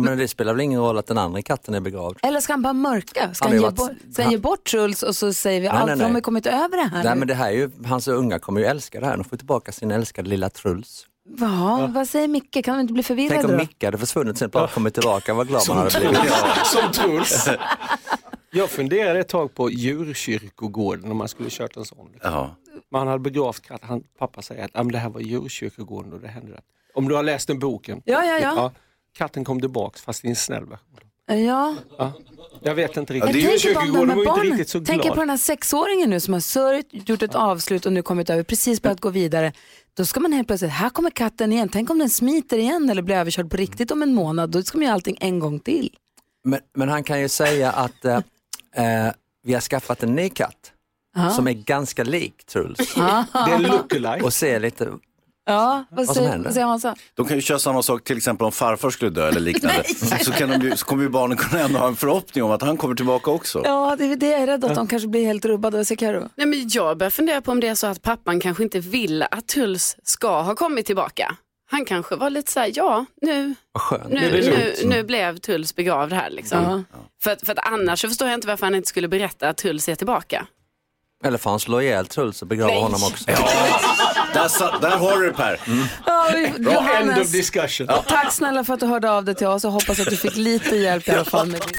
Jag 0.00 0.04
menar, 0.10 0.16
det 0.22 0.28
spelar 0.28 0.52
väl 0.52 0.60
ingen 0.60 0.80
roll 0.80 0.98
att 0.98 1.06
den 1.06 1.18
andra 1.18 1.42
katten 1.42 1.74
är 1.74 1.80
begravd. 1.80 2.18
Eller 2.22 2.40
ska 2.40 2.52
han 2.52 2.62
bara 2.62 2.72
mörka? 2.72 3.34
Ska 3.34 3.48
Han 3.48 3.52
han, 3.52 3.60
ge, 3.60 3.66
ju 3.66 3.70
bort, 3.70 3.78
varit- 3.78 4.12
ska 4.14 4.22
han 4.22 4.32
ge 4.32 4.38
bort 4.38 4.64
Truls 4.64 5.02
och 5.02 5.16
så 5.16 5.32
säger 5.32 5.60
vi 5.60 5.68
Nej, 5.68 5.76
allt 5.76 5.86
nej, 5.86 5.96
för 5.96 6.04
de 6.04 6.14
har 6.14 6.20
kommit 6.20 6.46
över 6.46 6.76
det 6.76 6.82
här 6.82 7.04
Nej 7.04 7.14
nu. 7.14 7.18
men 7.18 7.28
det 7.28 7.34
här 7.34 7.48
är 7.48 7.52
ju, 7.54 7.70
hans 7.86 8.08
unga 8.08 8.38
kommer 8.38 8.60
ju 8.60 8.66
älska 8.66 9.00
det 9.00 9.06
här, 9.06 9.16
de 9.16 9.24
får 9.24 9.36
tillbaka 9.36 9.72
sin 9.72 9.90
älskade 9.90 10.28
lilla 10.28 10.50
Truls. 10.50 11.06
Ja, 11.40 11.90
vad 11.94 12.08
säger 12.08 12.28
Micke? 12.28 12.64
Kan 12.64 12.74
de 12.76 12.80
inte 12.80 12.92
bli 12.92 13.02
förvirrade 13.02 13.34
Tänk 13.34 13.44
om 13.44 13.50
då? 13.52 13.56
Micke 13.56 13.84
hade 13.84 13.98
försvunnit 13.98 14.38
sen 14.38 14.50
bara 14.50 14.68
kommit 14.68 14.94
tillbaka, 14.94 15.34
vad 15.34 15.48
glad 15.48 15.62
man 15.68 15.76
hade 15.78 15.98
blivit. 16.00 16.16
Som 16.64 16.92
Truls. 16.92 17.48
Jag 18.52 18.70
funderade 18.70 19.20
ett 19.20 19.28
tag 19.28 19.54
på 19.54 19.70
djurkyrkogården 19.70 21.10
om 21.10 21.16
man 21.16 21.28
skulle 21.28 21.50
kört 21.50 21.76
en 21.76 21.84
sån. 21.84 22.08
Ja. 22.22 22.56
Man 22.92 23.06
hade 23.06 23.18
begravt 23.18 23.60
katt, 23.62 23.80
han, 23.84 24.02
pappa 24.18 24.42
säger 24.42 24.64
att 24.64 24.70
"Ja, 24.74 24.82
men 24.82 24.92
det 24.92 24.98
här 24.98 25.10
var 25.10 25.20
djurkyrkogården 25.20 26.12
och 26.12 26.20
det 26.20 26.28
hände 26.28 26.54
att 26.58 26.64
om 26.94 27.08
du 27.08 27.14
har 27.14 27.22
läst 27.22 27.46
den 27.46 27.58
boken. 27.58 28.02
Ja, 28.04 28.24
ja, 28.24 28.38
ja. 28.38 28.72
Katten 29.18 29.44
kom 29.44 29.60
tillbaks 29.60 30.02
fast 30.02 30.24
i 30.24 30.28
en 30.28 30.36
snäll 30.36 30.64
version. 30.64 30.86
Ja. 31.46 31.74
Ja. 31.98 32.12
Jag 32.62 32.74
vet 32.74 32.96
inte 32.96 33.14
Jag 33.14 33.34
riktigt. 33.34 33.62
tänker 33.62 33.92
på 33.92 34.04
de 34.04 34.10
inte 34.18 34.24
barnen. 34.24 34.84
Tänker 34.84 35.10
på 35.10 35.20
den 35.20 35.30
här 35.30 35.36
sexåringen 35.36 36.10
nu 36.10 36.20
som 36.20 36.32
har 36.34 36.40
sörjt, 36.40 36.86
gjort 37.08 37.22
ett 37.22 37.34
avslut 37.34 37.86
och 37.86 37.92
nu 37.92 38.02
kommit 38.02 38.30
över, 38.30 38.42
precis 38.42 38.82
börjat 38.82 39.00
gå 39.00 39.10
vidare. 39.10 39.52
Då 39.94 40.04
ska 40.04 40.20
man 40.20 40.32
helt 40.32 40.46
plötsligt, 40.46 40.70
här 40.70 40.90
kommer 40.90 41.10
katten 41.10 41.52
igen, 41.52 41.68
tänk 41.68 41.90
om 41.90 41.98
den 41.98 42.10
smiter 42.10 42.58
igen 42.58 42.90
eller 42.90 43.02
blir 43.02 43.16
överkörd 43.16 43.50
på 43.50 43.56
riktigt 43.56 43.90
om 43.90 44.02
en 44.02 44.14
månad. 44.14 44.50
Då 44.50 44.62
ska 44.62 44.78
man 44.78 44.84
göra 44.84 44.94
allting 44.94 45.16
en 45.20 45.38
gång 45.38 45.60
till. 45.60 45.96
Men, 46.44 46.60
men 46.74 46.88
han 46.88 47.04
kan 47.04 47.20
ju 47.20 47.28
säga 47.28 47.72
att 47.72 48.04
eh, 48.04 48.16
eh, 48.74 49.12
vi 49.42 49.54
har 49.54 49.60
skaffat 49.60 50.02
en 50.02 50.14
ny 50.14 50.28
katt 50.28 50.72
Ja. 51.14 51.30
som 51.30 51.48
är 51.48 51.52
ganska 51.52 52.04
lik 52.04 52.44
Truls. 52.46 52.94
Ja. 52.96 53.24
Det 53.32 53.38
är 53.38 53.58
lookalike. 53.58 54.24
Och 54.24 54.32
ser 54.32 54.60
lite, 54.60 54.92
Ja, 55.46 55.84
vad 55.90 56.06
säger, 56.06 56.38
vad 56.38 56.52
säger 56.52 56.66
Hansa? 56.66 56.96
De 57.14 57.26
kan 57.26 57.36
ju 57.36 57.40
köra 57.42 57.58
samma 57.58 57.82
sak 57.82 58.04
till 58.04 58.16
exempel 58.16 58.44
om 58.44 58.52
farfar 58.52 58.90
skulle 58.90 59.10
dö 59.10 59.28
eller 59.28 59.40
liknande. 59.40 59.84
så, 60.24 60.32
kan 60.32 60.48
de 60.48 60.62
ju, 60.62 60.76
så 60.76 60.86
kommer 60.86 61.02
ju 61.02 61.08
barnen 61.08 61.36
kunna 61.36 61.62
ändå 61.62 61.78
ha 61.78 61.88
en 61.88 61.96
förhoppning 61.96 62.44
om 62.44 62.50
att 62.50 62.62
han 62.62 62.76
kommer 62.76 62.94
tillbaka 62.94 63.30
också. 63.30 63.62
Ja, 63.64 63.96
det 63.98 64.04
är 64.04 64.16
det 64.16 64.26
jag 64.26 64.40
är 64.40 64.46
rädd 64.46 64.64
att 64.64 64.74
de 64.74 64.86
kanske 64.86 65.08
blir 65.08 65.24
helt 65.24 65.44
rubbade. 65.44 65.76
Vad 65.76 65.86
säger 65.86 65.98
Karo? 65.98 66.28
Nej, 66.34 66.46
men 66.46 66.68
jag 66.68 66.98
börjar 66.98 67.10
fundera 67.10 67.40
på 67.40 67.52
om 67.52 67.60
det 67.60 67.68
är 67.68 67.74
så 67.74 67.86
att 67.86 68.02
pappan 68.02 68.40
kanske 68.40 68.62
inte 68.62 68.80
vill 68.80 69.22
att 69.22 69.48
Truls 69.48 69.96
ska 70.02 70.42
ha 70.42 70.54
kommit 70.54 70.86
tillbaka. 70.86 71.36
Han 71.70 71.84
kanske 71.84 72.16
var 72.16 72.30
lite 72.30 72.52
så 72.52 72.60
här, 72.60 72.72
ja 72.74 73.04
nu, 73.22 73.54
nu, 74.08 74.30
nu, 74.30 74.74
nu 74.84 75.02
blev 75.04 75.38
Truls 75.38 75.74
begravd 75.74 76.12
här. 76.12 76.30
Liksom. 76.30 76.84
Ja. 76.92 76.98
För, 77.22 77.30
att, 77.30 77.46
för 77.46 77.52
att 77.52 77.58
annars 77.66 78.00
så 78.00 78.08
förstår 78.08 78.28
jag 78.28 78.36
inte 78.36 78.46
varför 78.46 78.66
han 78.66 78.74
inte 78.74 78.88
skulle 78.88 79.08
berätta 79.08 79.48
att 79.48 79.56
Truls 79.56 79.88
är 79.88 79.94
tillbaka. 79.94 80.46
Eller 81.24 81.38
får 81.38 81.50
han 81.50 81.60
slå 81.60 81.80
ihjäl 81.80 82.06
Truls 82.06 82.42
och 82.42 82.48
begrava 82.48 82.74
honom 82.74 83.00
också. 83.02 83.24
Där, 84.32 84.48
sa- 84.48 84.78
där 84.78 84.90
har 84.90 85.18
du 85.18 85.26
det 85.26 85.32
Per. 85.32 85.60
Ja, 86.06 86.30
vi- 86.34 86.48
Bra, 86.62 86.72
end 86.72 86.74
Johannes, 86.74 87.18
of 87.26 87.32
discussion. 87.32 87.86
tack 88.08 88.32
snälla 88.32 88.64
för 88.64 88.74
att 88.74 88.80
du 88.80 88.86
hörde 88.86 89.10
av 89.10 89.24
dig 89.24 89.34
till 89.34 89.46
oss 89.46 89.64
och 89.64 89.72
hoppas 89.72 90.00
att 90.00 90.10
du 90.10 90.16
fick 90.16 90.36
lite 90.36 90.76
hjälp 90.76 91.08
i 91.08 91.10
alla 91.10 91.24
fall. 91.24 91.46
Med 91.46 91.60
din. 91.60 91.78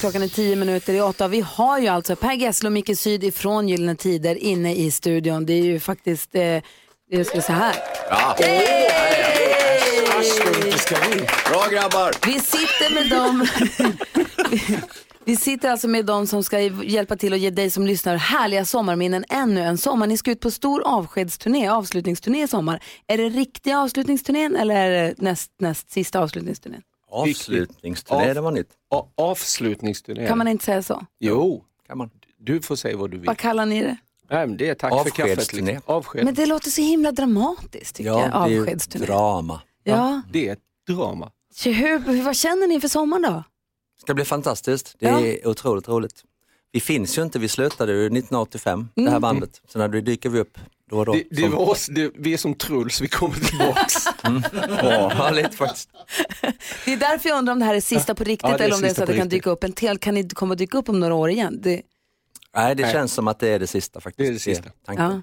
Klockan 0.00 0.22
är 0.22 0.28
tio 0.28 0.56
minuter 0.56 0.94
i 0.94 1.00
åtta. 1.00 1.28
Vi 1.28 1.40
har 1.40 1.78
ju 1.78 1.88
alltså 1.88 2.16
Per 2.16 2.32
Gessle 2.32 2.66
och 2.66 2.72
Micke 2.72 2.98
Syd 2.98 3.24
ifrån 3.24 3.68
Gyllene 3.68 3.96
Tider 3.96 4.34
inne 4.34 4.74
i 4.74 4.90
studion. 4.90 5.46
Det 5.46 5.52
är 5.52 5.62
ju 5.62 5.80
faktiskt, 5.80 6.34
eh, 6.34 6.42
jag 7.10 7.26
skulle 7.26 7.42
säga 7.42 7.58
här. 7.58 7.74
Ja. 8.10 8.36
Bra 11.50 11.66
grabbar. 11.70 12.12
Vi 12.26 12.40
sitter 12.40 12.94
med 12.94 13.10
dem. 13.10 13.46
Vi 15.28 15.36
sitter 15.36 15.70
alltså 15.70 15.88
med 15.88 16.04
dem 16.06 16.26
som 16.26 16.44
ska 16.44 16.60
hjälpa 16.60 17.16
till 17.16 17.32
att 17.32 17.38
ge 17.38 17.50
dig 17.50 17.70
som 17.70 17.86
lyssnar 17.86 18.16
härliga 18.16 18.64
sommarminnen 18.64 19.24
ännu 19.28 19.60
en 19.60 19.78
sommar. 19.78 20.06
Ni 20.06 20.16
ska 20.16 20.30
ut 20.30 20.40
på 20.40 20.50
stor 20.50 20.82
avskedsturné, 20.86 21.68
avslutningsturné 21.68 22.42
i 22.42 22.48
sommar. 22.48 22.82
Är 23.06 23.18
det 23.18 23.28
riktiga 23.28 23.78
avslutningsturnén 23.80 24.56
eller 24.56 24.74
är 24.74 24.90
det 24.90 25.14
näst, 25.18 25.50
näst 25.58 25.90
sista 25.90 26.20
avslutningsturnén? 26.20 26.82
Avslutningsturné, 27.10 28.34
det 28.34 28.40
var 28.40 28.50
nytt. 28.50 28.68
A- 28.94 29.06
avslutningsturné. 29.16 30.28
Kan 30.28 30.38
man 30.38 30.48
inte 30.48 30.64
säga 30.64 30.82
så? 30.82 31.06
Jo, 31.20 31.64
kan 31.86 31.98
man. 31.98 32.10
du 32.40 32.60
får 32.62 32.76
säga 32.76 32.96
vad 32.96 33.10
du 33.10 33.16
vill. 33.18 33.26
Vad 33.26 33.38
kallar 33.38 33.66
ni 33.66 33.82
det? 33.82 33.96
Nej, 34.30 34.46
men 34.46 34.56
det 34.56 34.68
är 34.68 34.74
tack 34.74 34.92
för 35.02 35.10
kaffet. 35.10 35.38
Avskedsturné. 35.38 35.72
Liksom. 35.72 35.94
Avsked. 35.94 36.24
Men 36.24 36.34
det 36.34 36.46
låter 36.46 36.70
så 36.70 36.82
himla 36.82 37.12
dramatiskt 37.12 37.96
tycker 37.96 38.10
jag, 38.10 38.30
Ja, 38.32 38.46
det 38.48 38.54
är 38.56 38.60
avskedsturné. 38.60 39.06
drama. 39.06 39.60
Ja. 39.84 40.22
Det 40.32 40.48
är 40.48 40.52
ett 40.52 40.58
drama. 40.88 41.30
Hur, 41.64 42.22
vad 42.22 42.36
känner 42.36 42.66
ni 42.68 42.80
för 42.80 42.88
sommaren 42.88 43.22
då? 43.22 43.44
Ska 44.02 44.14
bli 44.14 44.24
fantastiskt. 44.24 44.96
Det 44.98 45.06
är 45.06 45.48
otroligt 45.48 45.88
roligt. 45.88 46.24
Vi 46.72 46.80
finns 46.80 47.18
ju 47.18 47.22
inte, 47.22 47.38
vi 47.38 47.48
slutade 47.48 47.92
ju 47.92 47.98
1985, 47.98 48.88
det 48.94 49.02
här 49.02 49.08
Mm. 49.08 49.20
bandet. 49.20 49.60
Så 49.68 49.78
när 49.78 49.88
vi 49.88 50.00
dyker 50.00 50.28
vi 50.28 50.40
upp 50.40 50.58
då 50.90 50.98
och 50.98 51.06
då. 51.06 51.12
Det, 51.12 51.24
det 51.30 51.42
Som- 51.42 51.50
var 51.50 51.68
oss, 51.70 51.86
det, 51.86 52.10
vi 52.14 52.32
är 52.32 52.36
som 52.38 52.54
Truls, 52.54 53.00
vi 53.00 53.08
kommer 53.08 53.34
tillbaks. 53.34 53.94
Ja, 54.82 55.30
lite 55.30 55.56
faktiskt. 55.56 55.88
Det 56.84 56.92
är 56.92 56.96
därför 56.96 57.28
jag 57.28 57.38
undrar 57.38 57.52
om 57.52 57.58
det 57.58 57.64
här 57.64 57.74
är 57.74 57.80
sista 57.80 58.14
på 58.14 58.24
riktigt 58.24 58.50
Ja, 58.50 58.56
det 58.58 58.64
eller 58.64 58.74
om 58.74 58.80
det 58.80 58.88
är 58.88 58.94
så 58.94 59.02
att 59.02 59.08
det 59.08 59.16
kan 59.16 59.28
dyka 59.28 59.50
upp 59.50 59.64
en 59.64 59.72
till. 59.72 59.98
Kan 59.98 60.14
ni 60.14 60.28
komma 60.28 60.52
att 60.52 60.58
dyka 60.58 60.78
upp 60.78 60.88
om 60.88 61.00
några 61.00 61.14
år 61.14 61.30
igen? 61.30 61.58
Det, 61.62 61.82
Nej, 62.56 62.74
det 62.74 62.82
Nej. 62.82 62.92
känns 62.92 63.12
som 63.14 63.28
att 63.28 63.38
det 63.38 63.48
är 63.48 63.58
det 63.58 63.66
sista 63.66 64.00
faktiskt. 64.00 64.18
Det 64.18 64.26
är 64.28 64.32
det 64.32 64.38
sista. 64.38 64.70
Ja. 64.86 65.22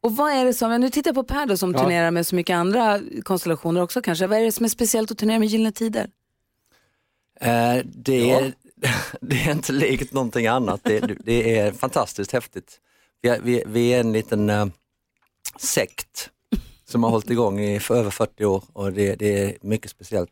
Och 0.00 0.16
vad 0.16 0.32
är 0.32 0.44
det 0.44 0.54
som, 0.54 0.80
nu 0.80 0.90
tittar 0.90 1.08
jag 1.08 1.14
på 1.14 1.24
Per 1.24 1.46
då 1.46 1.56
som 1.56 1.72
Ja. 1.72 1.78
turnerar 1.78 2.10
med 2.10 2.26
så 2.26 2.34
mycket 2.34 2.54
andra 2.54 3.00
konstellationer 3.22 3.80
också 3.82 4.02
kanske. 4.02 4.26
Vad 4.26 4.38
är 4.38 4.42
det 4.44 4.52
som 4.52 4.64
är 4.64 4.68
speciellt 4.68 5.10
att 5.10 5.18
turnera 5.18 5.38
med 5.38 5.48
Gyllene 5.48 5.72
Tider? 5.72 6.10
Eh, 7.40 7.84
det, 7.84 8.30
är, 8.30 8.52
det 9.20 9.36
är 9.36 9.52
inte 9.52 9.72
likt 9.72 10.12
någonting 10.12 10.46
annat. 10.46 10.80
Det, 10.84 11.00
det 11.00 11.58
är 11.58 11.72
fantastiskt 11.72 12.32
häftigt. 12.32 12.80
Vi 13.22 13.28
är, 13.28 13.40
vi, 13.40 13.62
vi 13.66 13.94
är 13.94 14.00
en 14.00 14.12
liten 14.12 14.50
eh, 14.50 14.66
sekt 15.58 16.30
som 16.84 17.02
har 17.02 17.10
hållit 17.10 17.30
igång 17.30 17.60
i 17.60 17.80
för 17.80 17.96
över 17.96 18.10
40 18.10 18.44
år 18.44 18.64
och 18.72 18.92
det, 18.92 19.14
det 19.14 19.42
är 19.42 19.56
mycket 19.60 19.90
speciellt. 19.90 20.30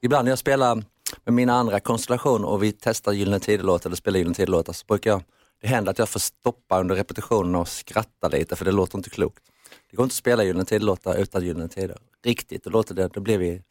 Ibland 0.00 0.24
när 0.24 0.32
jag 0.32 0.38
spelar 0.38 0.84
med 1.24 1.34
mina 1.34 1.52
andra 1.52 1.80
konstellationer 1.80 2.48
och 2.48 2.62
vi 2.62 2.72
testar 2.72 3.12
Gyllene 3.12 3.40
Tider-låtar 3.40 3.90
eller 3.90 3.96
spelar 3.96 4.18
Gyllene 4.18 4.34
Tider-låtar 4.34 4.72
så 4.72 4.86
brukar 4.86 5.10
jag, 5.10 5.22
det 5.60 5.68
händer 5.68 5.90
att 5.90 5.98
jag 5.98 6.08
får 6.08 6.20
stoppa 6.20 6.80
under 6.80 6.94
repetitionen 6.94 7.54
och 7.54 7.68
skratta 7.68 8.28
lite 8.28 8.56
för 8.56 8.64
det 8.64 8.72
låter 8.72 8.98
inte 8.98 9.10
klokt. 9.10 9.42
Det 9.90 9.96
går 9.96 10.04
inte 10.04 10.12
att 10.12 10.16
spela 10.16 10.44
Gyllene 10.44 10.64
Tider-låtar 10.64 11.16
utan 11.16 11.44
Gyllene 11.44 11.68
Tider. 11.68 11.98
Riktigt, 12.24 12.64
då 12.64 12.70
låter 12.70 12.94
det, 12.94 13.08
då 13.08 13.20
blir 13.20 13.38
vi 13.38 13.62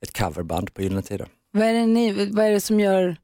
ett 0.00 0.18
coverband 0.18 0.74
på 0.74 0.82
Gyllene 0.82 1.02
Tider. 1.02 1.28
Vad 1.50 1.62
är 1.62 1.72
det, 1.72 1.86
ni, 1.86 2.30
vad 2.30 2.44
är 2.44 2.50
det 2.50 2.60
som 2.60 2.80
gör 2.80 3.16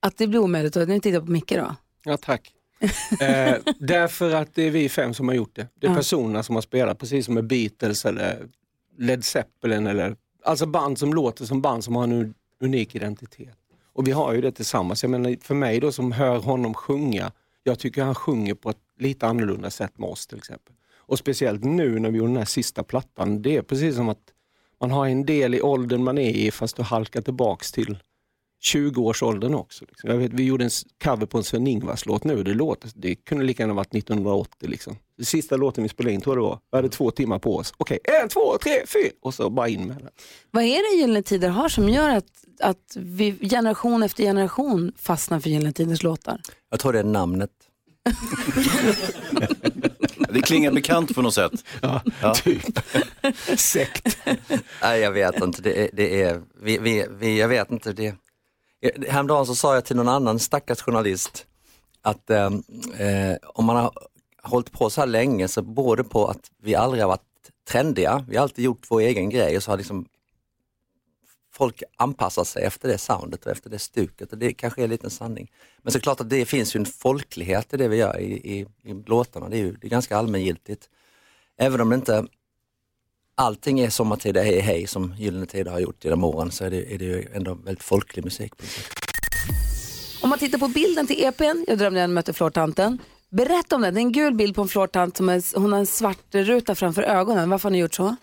att 0.00 0.16
det 0.16 0.26
blir 0.26 0.40
omöjligt? 0.40 0.74
Nu 0.74 0.86
tittar 0.86 1.10
jag 1.10 1.26
på 1.26 1.30
Micke 1.32 1.52
då. 1.54 1.74
Ja, 2.04 2.16
tack. 2.16 2.52
eh, 3.20 3.54
därför 3.78 4.34
att 4.34 4.54
det 4.54 4.62
är 4.62 4.70
vi 4.70 4.88
fem 4.88 5.14
som 5.14 5.28
har 5.28 5.34
gjort 5.34 5.56
det. 5.56 5.68
Det 5.74 5.86
är 5.86 5.90
Ja. 5.90 5.96
personerna 5.96 6.42
som 6.42 6.54
har 6.54 6.62
spelat, 6.62 6.98
precis 6.98 7.24
som 7.24 7.34
med 7.34 7.46
Beatles 7.46 8.04
eller 8.04 8.48
Led 8.98 9.24
Zeppelin. 9.24 9.86
Eller, 9.86 10.16
alltså 10.44 10.66
band 10.66 10.98
som 10.98 11.14
låter 11.14 11.44
som 11.44 11.62
band 11.62 11.84
som 11.84 11.96
har 11.96 12.04
en 12.04 12.12
un- 12.12 12.34
unik 12.60 12.94
identitet. 12.94 13.56
Och 13.92 14.06
vi 14.08 14.12
har 14.12 14.32
ju 14.32 14.40
det 14.40 14.52
tillsammans. 14.52 15.02
Jag 15.02 15.10
menar, 15.10 15.36
för 15.42 15.54
mig 15.54 15.80
då 15.80 15.92
som 15.92 16.12
hör 16.12 16.38
honom 16.38 16.74
sjunga, 16.74 17.32
jag 17.62 17.78
tycker 17.78 18.02
han 18.02 18.14
sjunger 18.14 18.54
på 18.54 18.70
ett 18.70 18.76
lite 18.98 19.26
annorlunda 19.26 19.70
sätt 19.70 19.98
med 19.98 20.08
oss 20.10 20.26
till 20.26 20.38
exempel. 20.38 20.74
Och 20.96 21.18
speciellt 21.18 21.64
nu 21.64 21.98
när 21.98 22.10
vi 22.10 22.18
gjorde 22.18 22.30
den 22.30 22.36
här 22.36 22.44
sista 22.44 22.82
plattan, 22.82 23.42
det 23.42 23.56
är 23.56 23.62
precis 23.62 23.96
som 23.96 24.08
att 24.08 24.18
man 24.80 24.90
har 24.90 25.06
en 25.06 25.26
del 25.26 25.54
i 25.54 25.62
åldern 25.62 26.04
man 26.04 26.18
är 26.18 26.30
i 26.30 26.50
fast 26.50 26.76
du 26.76 26.82
halkar 26.82 27.20
tillbaks 27.20 27.72
till 27.72 27.98
20-årsåldern 28.64 29.54
också. 29.54 29.84
Liksom. 29.88 30.10
Jag 30.10 30.16
vet, 30.16 30.32
vi 30.32 30.44
gjorde 30.44 30.64
en 30.64 30.70
cover 31.04 31.26
på 31.26 31.38
en 31.38 31.44
Sven-Ingvars 31.44 32.06
låt 32.06 32.24
nu. 32.24 32.42
Det, 32.42 32.54
låter, 32.54 32.90
det 32.94 33.14
kunde 33.14 33.44
lika 33.44 33.62
gärna 33.62 33.74
varit 33.74 33.94
1980. 33.94 34.68
Liksom. 34.68 34.96
Det 35.18 35.24
sista 35.24 35.56
låten 35.56 35.82
vi 35.82 35.88
spelade 35.88 36.14
in 36.14 36.20
tror 36.20 36.36
jag 36.36 36.44
det 36.44 36.48
var. 36.48 36.58
Vi 36.70 36.78
hade 36.78 36.88
två 36.88 37.10
timmar 37.10 37.38
på 37.38 37.56
oss. 37.56 37.74
Okej, 37.76 37.98
en, 38.22 38.28
två, 38.28 38.58
tre, 38.62 38.86
fyra! 38.86 39.10
Och 39.22 39.34
så 39.34 39.50
bara 39.50 39.68
in 39.68 39.86
med 39.86 39.96
det. 39.96 40.10
Vad 40.50 40.64
är 40.64 40.96
det 40.96 41.00
Gyllene 41.00 41.22
Tider 41.22 41.48
har 41.48 41.68
som 41.68 41.88
gör 41.88 42.10
att, 42.10 42.44
att 42.60 42.96
vi 42.96 43.48
generation 43.48 44.02
efter 44.02 44.22
generation 44.22 44.92
fastnar 44.96 45.40
för 45.40 45.50
Gyllene 45.50 45.72
Tiders 45.72 46.02
låtar? 46.02 46.40
Jag 46.70 46.80
tror 46.80 46.92
det 46.92 46.98
är 46.98 47.04
namnet. 47.04 47.50
Det 50.36 50.42
klingar 50.42 50.72
bekant 50.72 51.14
på 51.14 51.22
något 51.22 51.34
sätt. 51.34 51.52
Ja. 52.22 52.34
Typ. 52.34 52.78
Sekt. 53.56 54.18
Nej, 54.82 55.00
jag 55.00 55.12
vet 55.12 55.40
inte. 55.40 55.62
Det 55.62 55.84
är, 55.84 55.90
det 55.92 56.22
är, 56.22 56.42
vi, 56.62 56.78
vi, 56.78 57.06
vi, 57.10 57.38
jag 57.38 57.48
vet 57.48 57.70
inte. 57.70 57.92
Det, 57.92 58.14
häromdagen 59.08 59.46
så 59.46 59.54
sa 59.54 59.74
jag 59.74 59.84
till 59.84 59.96
någon 59.96 60.08
annan 60.08 60.38
stackars 60.38 60.80
journalist 60.80 61.46
att 62.02 62.30
eh, 62.30 62.44
eh, 62.98 63.36
om 63.54 63.64
man 63.64 63.76
har 63.76 63.92
hållit 64.42 64.72
på 64.72 64.90
så 64.90 65.00
här 65.00 65.08
länge 65.08 65.48
så 65.48 65.62
beror 65.62 65.96
det 65.96 66.04
på 66.04 66.26
att 66.26 66.50
vi 66.62 66.74
aldrig 66.74 67.02
har 67.02 67.08
varit 67.08 67.20
trendiga. 67.68 68.24
Vi 68.28 68.36
har 68.36 68.42
alltid 68.42 68.64
gjort 68.64 68.86
vår 68.88 69.00
egen 69.00 69.30
grej 69.30 69.56
och 69.56 69.62
så 69.62 69.70
har 69.72 69.78
liksom 69.78 70.06
folk 71.56 71.82
anpassar 71.96 72.44
sig 72.44 72.64
efter 72.64 72.88
det 72.88 72.98
soundet 72.98 73.46
och 73.46 73.52
efter 73.52 73.70
det 73.70 73.78
stuket 73.78 74.32
och 74.32 74.38
det 74.38 74.52
kanske 74.52 74.80
är 74.80 74.84
en 74.84 74.90
liten 74.90 75.10
sanning. 75.10 75.50
Men 75.82 75.92
såklart 75.92 76.20
att 76.20 76.30
det 76.30 76.44
finns 76.44 76.76
ju 76.76 76.78
en 76.78 76.86
folklighet 76.86 77.74
i 77.74 77.76
det 77.76 77.88
vi 77.88 77.96
gör 77.96 78.18
i, 78.18 78.32
i, 78.32 78.66
i 78.82 78.94
låtarna. 79.06 79.48
Det 79.48 79.56
är 79.56 79.58
ju 79.58 79.72
det 79.72 79.86
är 79.86 79.90
ganska 79.90 80.16
allmängiltigt. 80.16 80.88
Även 81.58 81.80
om 81.80 81.88
det 81.88 81.94
inte 81.94 82.26
allting 83.34 83.80
är 83.80 83.90
sommartid, 83.90 84.36
hej 84.36 84.60
hej 84.60 84.86
som 84.86 85.14
Gyllene 85.18 85.46
Tider 85.46 85.70
har 85.70 85.80
gjort 85.80 86.04
genom 86.04 86.24
åren 86.24 86.50
så 86.50 86.64
är 86.64 86.70
det, 86.70 86.94
är 86.94 86.98
det 86.98 87.04
ju 87.04 87.28
ändå 87.32 87.54
väldigt 87.54 87.82
folklig 87.82 88.24
musik. 88.24 88.56
På 88.56 88.66
sätt. 88.66 88.84
Om 90.22 90.30
man 90.30 90.38
tittar 90.38 90.58
på 90.58 90.68
bilden 90.68 91.06
till 91.06 91.24
EPn, 91.24 91.64
jag 91.66 91.78
drömde 91.78 92.00
jag 92.00 92.10
mötte 92.10 92.32
flortanten. 92.32 92.98
Berätta 93.28 93.76
om 93.76 93.82
den, 93.82 93.94
det 93.94 94.00
är 94.00 94.02
en 94.02 94.12
gul 94.12 94.34
bild 94.34 94.54
på 94.54 94.62
en 94.62 94.68
flortant 94.68 95.16
som 95.16 95.28
är, 95.28 95.58
hon 95.58 95.72
har 95.72 95.78
en 95.78 95.86
svart 95.86 96.34
ruta 96.34 96.74
framför 96.74 97.02
ögonen. 97.02 97.50
Varför 97.50 97.68
har 97.68 97.70
ni 97.70 97.78
gjort 97.78 97.94
så? 97.94 98.16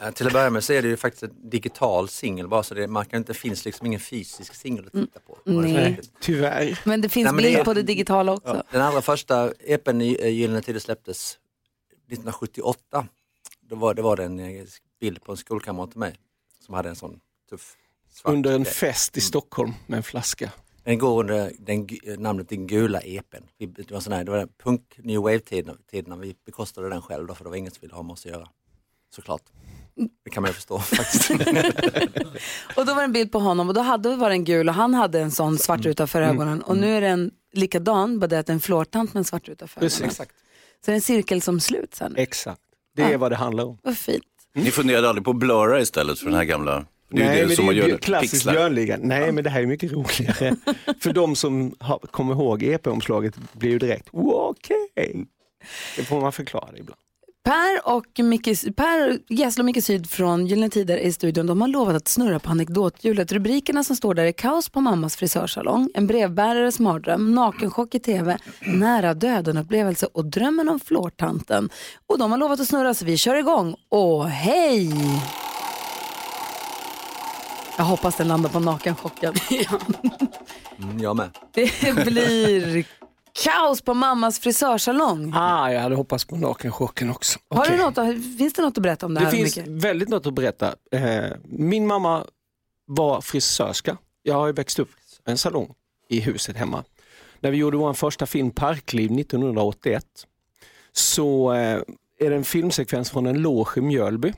Ja, 0.00 0.12
till 0.12 0.26
att 0.26 0.32
börja 0.32 0.50
med 0.50 0.64
så 0.64 0.72
är 0.72 0.82
det 0.82 0.88
ju 0.88 0.96
faktiskt 0.96 1.22
en 1.22 1.50
digital 1.50 2.08
singel 2.08 2.48
bara 2.48 2.62
så 2.62 2.74
det, 2.74 2.86
man 2.88 3.04
kan 3.06 3.18
inte, 3.18 3.34
finns 3.34 3.64
liksom 3.64 3.86
ingen 3.86 4.00
fysisk 4.00 4.54
singel 4.54 4.86
att 4.86 4.92
titta 4.92 5.20
på. 5.20 5.38
Nej. 5.44 6.00
Tyvärr. 6.20 6.80
Men 6.84 7.00
det 7.00 7.08
finns 7.08 7.24
Nej, 7.24 7.32
men 7.34 7.42
det 7.42 7.48
bild 7.48 7.60
är- 7.60 7.64
på 7.64 7.74
det 7.74 7.82
digitala 7.82 8.32
också. 8.32 8.48
Ja, 8.56 8.62
den 8.70 8.82
allra 8.82 9.02
första 9.02 9.52
EPn 9.60 10.00
i 10.00 10.16
eh, 10.20 10.28
Gyllene 10.28 10.62
Tider 10.62 10.80
släpptes 10.80 11.38
1978. 12.06 13.06
Då 13.60 13.76
var, 13.76 13.94
det 13.94 14.02
var 14.02 14.16
det 14.16 14.24
en 14.24 14.38
eh, 14.40 14.64
bild 15.00 15.22
på 15.22 15.32
en 15.32 15.38
skolkamrat 15.38 15.90
till 15.90 16.00
mig 16.00 16.14
som 16.66 16.74
hade 16.74 16.88
en 16.88 16.96
sån 16.96 17.20
tuff 17.50 17.76
svart 18.12 18.32
Under 18.32 18.52
en 18.54 18.64
fest 18.64 19.16
i 19.16 19.20
Stockholm 19.20 19.72
med 19.86 19.96
en 19.96 20.02
flaska. 20.02 20.52
Den 20.84 20.98
går 20.98 21.20
under 21.20 21.52
den, 21.58 21.88
namnet 22.22 22.48
Den 22.48 22.66
gula 22.66 23.00
epen. 23.00 23.42
Vi- 23.58 23.66
Det 23.66 23.90
var, 23.90 24.00
sån 24.00 24.12
här, 24.12 24.24
det 24.24 24.30
var 24.30 24.38
den 24.38 24.48
punk 24.62 24.82
new 24.98 25.20
wave-tiden, 25.20 26.20
vi 26.20 26.34
bekostade 26.46 26.88
den 26.88 27.02
själv 27.02 27.26
då, 27.26 27.34
för 27.34 27.44
det 27.44 27.50
var 27.50 27.56
ingen 27.56 27.72
som 27.72 27.80
ville 27.80 27.94
ha 27.94 28.02
med 28.02 28.12
oss 28.12 28.26
att 28.26 28.32
göra. 28.32 28.48
Såklart. 29.14 29.42
Det 30.24 30.30
kan 30.30 30.42
man 30.42 30.50
ju 30.50 30.54
förstå 30.54 30.78
faktiskt. 30.96 31.30
Och 32.76 32.86
då 32.86 32.94
var 32.94 32.96
det 32.96 33.02
en 33.04 33.12
bild 33.12 33.32
på 33.32 33.38
honom 33.38 33.68
och 33.68 33.74
då 33.74 33.80
hade 33.80 34.16
var 34.16 34.30
den 34.30 34.44
gul 34.44 34.68
och 34.68 34.74
han 34.74 34.94
hade 34.94 35.20
en 35.20 35.30
sån 35.30 35.58
svart 35.58 35.80
ruta 35.80 36.06
för 36.06 36.22
Mm. 36.22 36.36
ögonen. 36.36 36.62
Och 36.62 36.76
nu 36.76 36.96
är 36.96 37.00
den 37.00 37.30
likadan, 37.52 38.18
bara 38.18 38.26
det 38.26 38.38
att 38.38 38.46
det 38.46 38.50
är 38.50 38.54
en 38.54 38.60
flårtant 38.60 39.14
med 39.14 39.20
en 39.20 39.24
svart 39.24 39.48
ruta 39.48 39.66
för 39.66 39.80
Precis. 39.80 39.98
ögonen. 40.00 40.10
Exakt. 40.10 40.30
Så 40.84 40.90
det 40.90 40.92
är 40.92 40.94
en 40.94 41.00
cirkel 41.00 41.42
som 41.42 41.60
sluts 41.60 42.00
här 42.00 42.08
nu. 42.08 42.14
Exakt. 42.18 42.60
Det 42.96 43.02
är 43.02 43.18
vad 43.18 43.32
det 43.32 43.36
handlar 43.36 43.64
om. 43.64 43.78
Vad 43.82 43.98
fint. 43.98 44.22
Ni 44.54 44.70
funderade 44.70 45.08
aldrig 45.08 45.24
på 45.24 45.30
att 45.30 45.36
blurra 45.36 45.80
istället 45.80 46.18
för 46.18 46.26
den 46.26 46.34
här 46.34 46.44
gamla? 46.44 46.84
Det 47.10 47.22
är 47.22 47.24
ju 47.24 47.28
Nej, 47.28 47.40
det 47.40 47.46
men 47.46 47.56
som 47.56 47.66
det 47.66 47.72
är 47.72 47.88
gör 47.88 47.98
klassiskt. 47.98 48.50
Björnligan. 48.50 49.00
Nej, 49.02 49.32
men 49.32 49.44
det 49.44 49.50
här 49.50 49.62
är 49.62 49.66
mycket 49.66 49.92
roligare. 49.92 50.56
För 51.00 51.12
de 51.12 51.36
som 51.36 51.74
har, 51.80 51.98
kommer 51.98 52.34
ihåg 52.34 52.62
EP-omslaget 52.62 53.34
blir 53.52 53.70
ju 53.70 53.78
direkt, 53.78 54.08
"Wow, 54.12 54.54
okej. 54.58 55.26
Det 55.96 56.04
får 56.04 56.20
man 56.20 56.32
förklara 56.32 56.68
ibland. 56.78 57.00
Per 57.44 57.94
och 57.94 58.18
Micke, 58.18 58.74
Per 58.76 59.18
Gessle 59.28 59.60
och 59.60 59.64
Micke 59.64 59.84
Syd 59.84 60.10
från 60.10 60.46
Gyllene 60.46 60.70
Tider 60.70 60.96
är 60.96 61.02
i 61.02 61.12
studion. 61.12 61.46
De 61.46 61.60
har 61.60 61.68
lovat 61.68 61.96
att 61.96 62.08
snurra 62.08 62.38
på 62.38 62.50
anekdothjulet. 62.50 63.32
Rubrikerna 63.32 63.84
som 63.84 63.96
står 63.96 64.14
där 64.14 64.24
är 64.24 64.32
kaos 64.32 64.68
på 64.68 64.80
mammas 64.80 65.16
frisörsalong, 65.16 65.90
en 65.94 66.06
brevbärares 66.06 66.78
mardröm, 66.78 67.34
nakenchock 67.34 67.94
i 67.94 67.98
tv, 68.00 68.38
nära 68.60 69.14
döden-upplevelse 69.14 70.06
och 70.12 70.24
drömmen 70.24 70.68
om 70.68 70.80
flårtanten. 70.80 71.70
Och 72.06 72.18
de 72.18 72.30
har 72.30 72.38
lovat 72.38 72.60
att 72.60 72.68
snurra 72.68 72.94
så 72.94 73.04
vi 73.04 73.16
kör 73.16 73.34
igång. 73.34 73.74
Och 73.88 74.28
hej! 74.28 74.92
Jag 77.76 77.84
hoppas 77.84 78.16
den 78.16 78.28
landar 78.28 78.50
på 78.50 78.60
nakenchocken. 78.60 79.34
Mm, 80.82 80.98
jag 80.98 81.16
med. 81.16 81.30
Det 81.52 82.04
blir 82.04 82.84
kaos 83.44 83.82
på 83.82 83.94
mammas 83.94 84.38
frisörsalong. 84.40 85.32
Ah, 85.36 85.72
jag 85.72 85.80
hade 85.80 85.94
hoppats 85.96 86.24
på 86.24 86.36
nakenchocken 86.36 87.10
också. 87.10 87.38
Har 87.50 87.62
Okej. 87.62 87.76
du 87.76 87.82
något, 87.82 88.38
finns 88.38 88.52
det 88.52 88.62
något 88.62 88.76
att 88.78 88.82
berätta 88.82 89.06
om 89.06 89.14
det, 89.14 89.20
Det 89.20 89.24
här? 89.26 89.32
finns 89.32 89.56
Micke? 89.56 89.66
väldigt 89.68 90.08
något 90.08 90.26
att 90.26 90.34
berätta. 90.34 90.74
Eh, 90.92 91.24
min 91.44 91.86
mamma 91.86 92.24
var 92.86 93.20
frisörska. 93.20 93.96
Jag 94.22 94.34
har 94.34 94.46
ju 94.46 94.52
växt 94.52 94.78
upp 94.78 94.90
i 95.26 95.30
en 95.30 95.38
salong 95.38 95.74
i 96.08 96.20
huset 96.20 96.56
hemma. 96.56 96.84
När 97.40 97.50
vi 97.50 97.56
gjorde 97.56 97.76
vår 97.76 97.92
första 97.92 98.26
film 98.26 98.50
Parkliv 98.50 99.18
1981 99.18 100.04
så 100.92 101.52
eh, 101.52 101.80
är 102.20 102.30
det 102.30 102.36
en 102.36 102.44
filmsekvens 102.44 103.10
från 103.10 103.26
en 103.26 103.42
loge 103.42 103.70
i 103.76 103.80
Mjölby. 103.80 104.32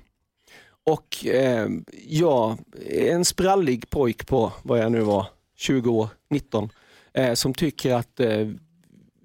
Och 0.87 1.27
eh, 1.27 1.69
jag 2.07 2.59
en 2.89 3.25
sprallig 3.25 3.91
pojk 3.91 4.27
på 4.27 4.53
vad 4.63 4.79
jag 4.79 4.93
nu 4.93 5.01
var, 5.01 5.27
20 5.57 5.91
år, 5.91 6.09
19, 6.31 6.69
eh, 7.15 7.35
som 7.35 7.55
tycker 7.55 7.95
att 7.95 8.21
eh, 8.21 8.49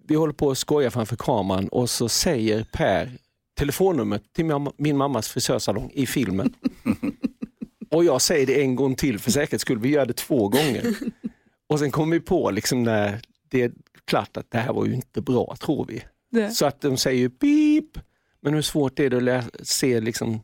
vi 0.07 0.15
håller 0.15 0.33
på 0.33 0.51
att 0.51 0.57
skoja 0.57 0.91
framför 0.91 1.15
kameran 1.15 1.67
och 1.67 1.89
så 1.89 2.09
säger 2.09 2.63
Per 2.71 3.11
telefonnumret 3.57 4.33
till 4.33 4.45
min, 4.77 4.97
mammas 4.97 5.27
frisörsalong 5.27 5.91
i 5.93 6.05
filmen. 6.05 6.53
och 7.91 8.05
jag 8.05 8.21
säger 8.21 8.45
det 8.47 8.61
en 8.61 8.75
gång 8.75 8.95
till 8.95 9.19
för 9.19 9.31
säkerhets 9.31 9.61
skull, 9.61 9.79
vi 9.79 9.89
gör 9.89 10.05
det 10.05 10.13
två 10.13 10.47
gånger. 10.49 10.95
Och 11.69 11.79
sen 11.79 11.91
kommer 11.91 12.13
vi 12.15 12.19
på 12.19 12.51
liksom 12.51 12.83
när 12.83 13.21
det 13.49 13.61
är 13.61 13.71
klart 14.05 14.37
att 14.37 14.51
det 14.51 14.57
här 14.57 14.73
var 14.73 14.85
ju 14.85 14.93
inte 14.95 15.21
bra, 15.21 15.55
tror 15.59 15.85
vi. 15.85 16.03
Det. 16.31 16.51
Så 16.51 16.65
att 16.65 16.81
de 16.81 16.97
säger 16.97 17.29
pip, 17.29 17.97
men 18.41 18.53
hur 18.53 18.61
svårt 18.61 18.99
är 18.99 19.09
det 19.09 19.17
att 19.17 19.23
lä- 19.23 19.43
se 19.63 19.99
liksom 20.01 20.41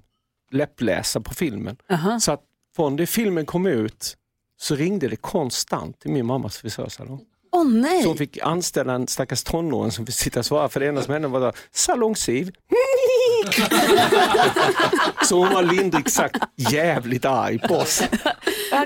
läppläsa 0.52 1.22
på 1.22 1.34
filmen? 1.34 1.78
Aha. 1.90 2.20
Så 2.20 2.32
att 2.32 2.44
från 2.76 2.96
det 2.96 3.08
filmen 3.08 3.46
kom 3.46 3.66
ut 3.68 4.18
så 4.58 4.76
ringde 4.76 5.08
det 5.08 5.16
konstant 5.16 6.00
till 6.00 6.12
min 6.12 6.26
mammas 6.26 6.58
frisörsalong. 6.58 7.26
Åh 7.52 7.66
nej! 7.68 8.02
Så 8.04 8.08
hon 8.08 8.18
fick 8.18 8.38
anställa 8.42 8.94
en 8.94 9.08
stackars 9.08 9.44
tonåring 9.44 9.92
som 9.92 10.06
fick 10.06 10.16
sitta 10.16 10.40
och 10.40 10.46
svara 10.46 10.70
för 10.70 10.80
det 10.80 10.88
enda 10.88 11.02
som 11.02 11.14
hände 11.14 11.28
var 11.28 11.54
salongsiv. 11.72 12.46
så 15.28 15.38
hon 15.38 15.54
var 15.54 15.64
lindrigt 15.64 16.12
sagt 16.12 16.38
jävligt 16.56 17.26
arg 17.26 17.60
på 17.60 17.76
oss. 17.76 18.04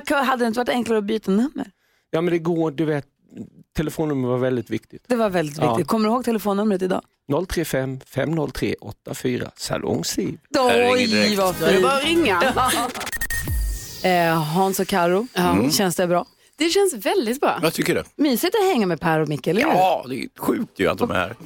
Hade 0.09 0.43
det 0.43 0.47
inte 0.47 0.59
varit 0.59 0.69
enklare 0.69 0.97
att 0.99 1.03
byta 1.05 1.31
nummer? 1.31 1.67
Ja 2.09 2.21
men 2.21 2.31
det 2.33 2.39
går, 2.39 2.71
du 2.71 2.85
vet, 2.85 3.05
telefonnummer 3.77 4.27
var 4.27 4.37
väldigt 4.37 4.69
viktigt. 4.69 5.03
Det 5.07 5.15
var 5.15 5.29
väldigt 5.29 5.57
Ja. 5.57 5.75
viktigt. 5.75 5.87
Kommer 5.87 6.09
du 6.09 6.15
ihåg 6.15 6.25
telefonnumret 6.25 6.81
idag? 6.81 7.01
035 7.49 7.99
503 8.05 8.75
84 8.81 9.51
Salongsliv. 9.55 10.37
Oj, 10.59 11.35
vad 11.35 11.55
Då 11.59 11.65
är 11.65 11.73
det 11.73 11.81
bara 11.81 11.93
att 11.93 12.03
fint. 12.03 12.17
ringa. 12.17 12.53
Eh, 14.03 14.43
Hans 14.43 14.79
och 14.79 14.87
Karo, 14.87 15.27
Mm. 15.33 15.71
känns 15.71 15.95
det 15.95 16.07
bra? 16.07 16.25
Det 16.57 16.69
känns 16.69 16.93
väldigt 16.93 17.41
bra. 17.41 17.59
Jag 17.61 17.73
tycker 17.73 17.95
det. 17.95 18.03
Mysigt 18.15 18.55
att 18.55 18.65
hänga 18.73 18.85
med 18.85 18.99
Per 19.01 19.19
och 19.19 19.29
Micke, 19.29 19.47
eller 19.47 19.61
hur? 19.61 19.69
Ja, 19.69 20.05
det 20.09 20.15
är 20.15 20.39
sjukt 20.39 20.79
ju 20.79 20.87
att 20.87 20.97
de 20.97 21.11
är 21.11 21.15
här. 21.15 21.35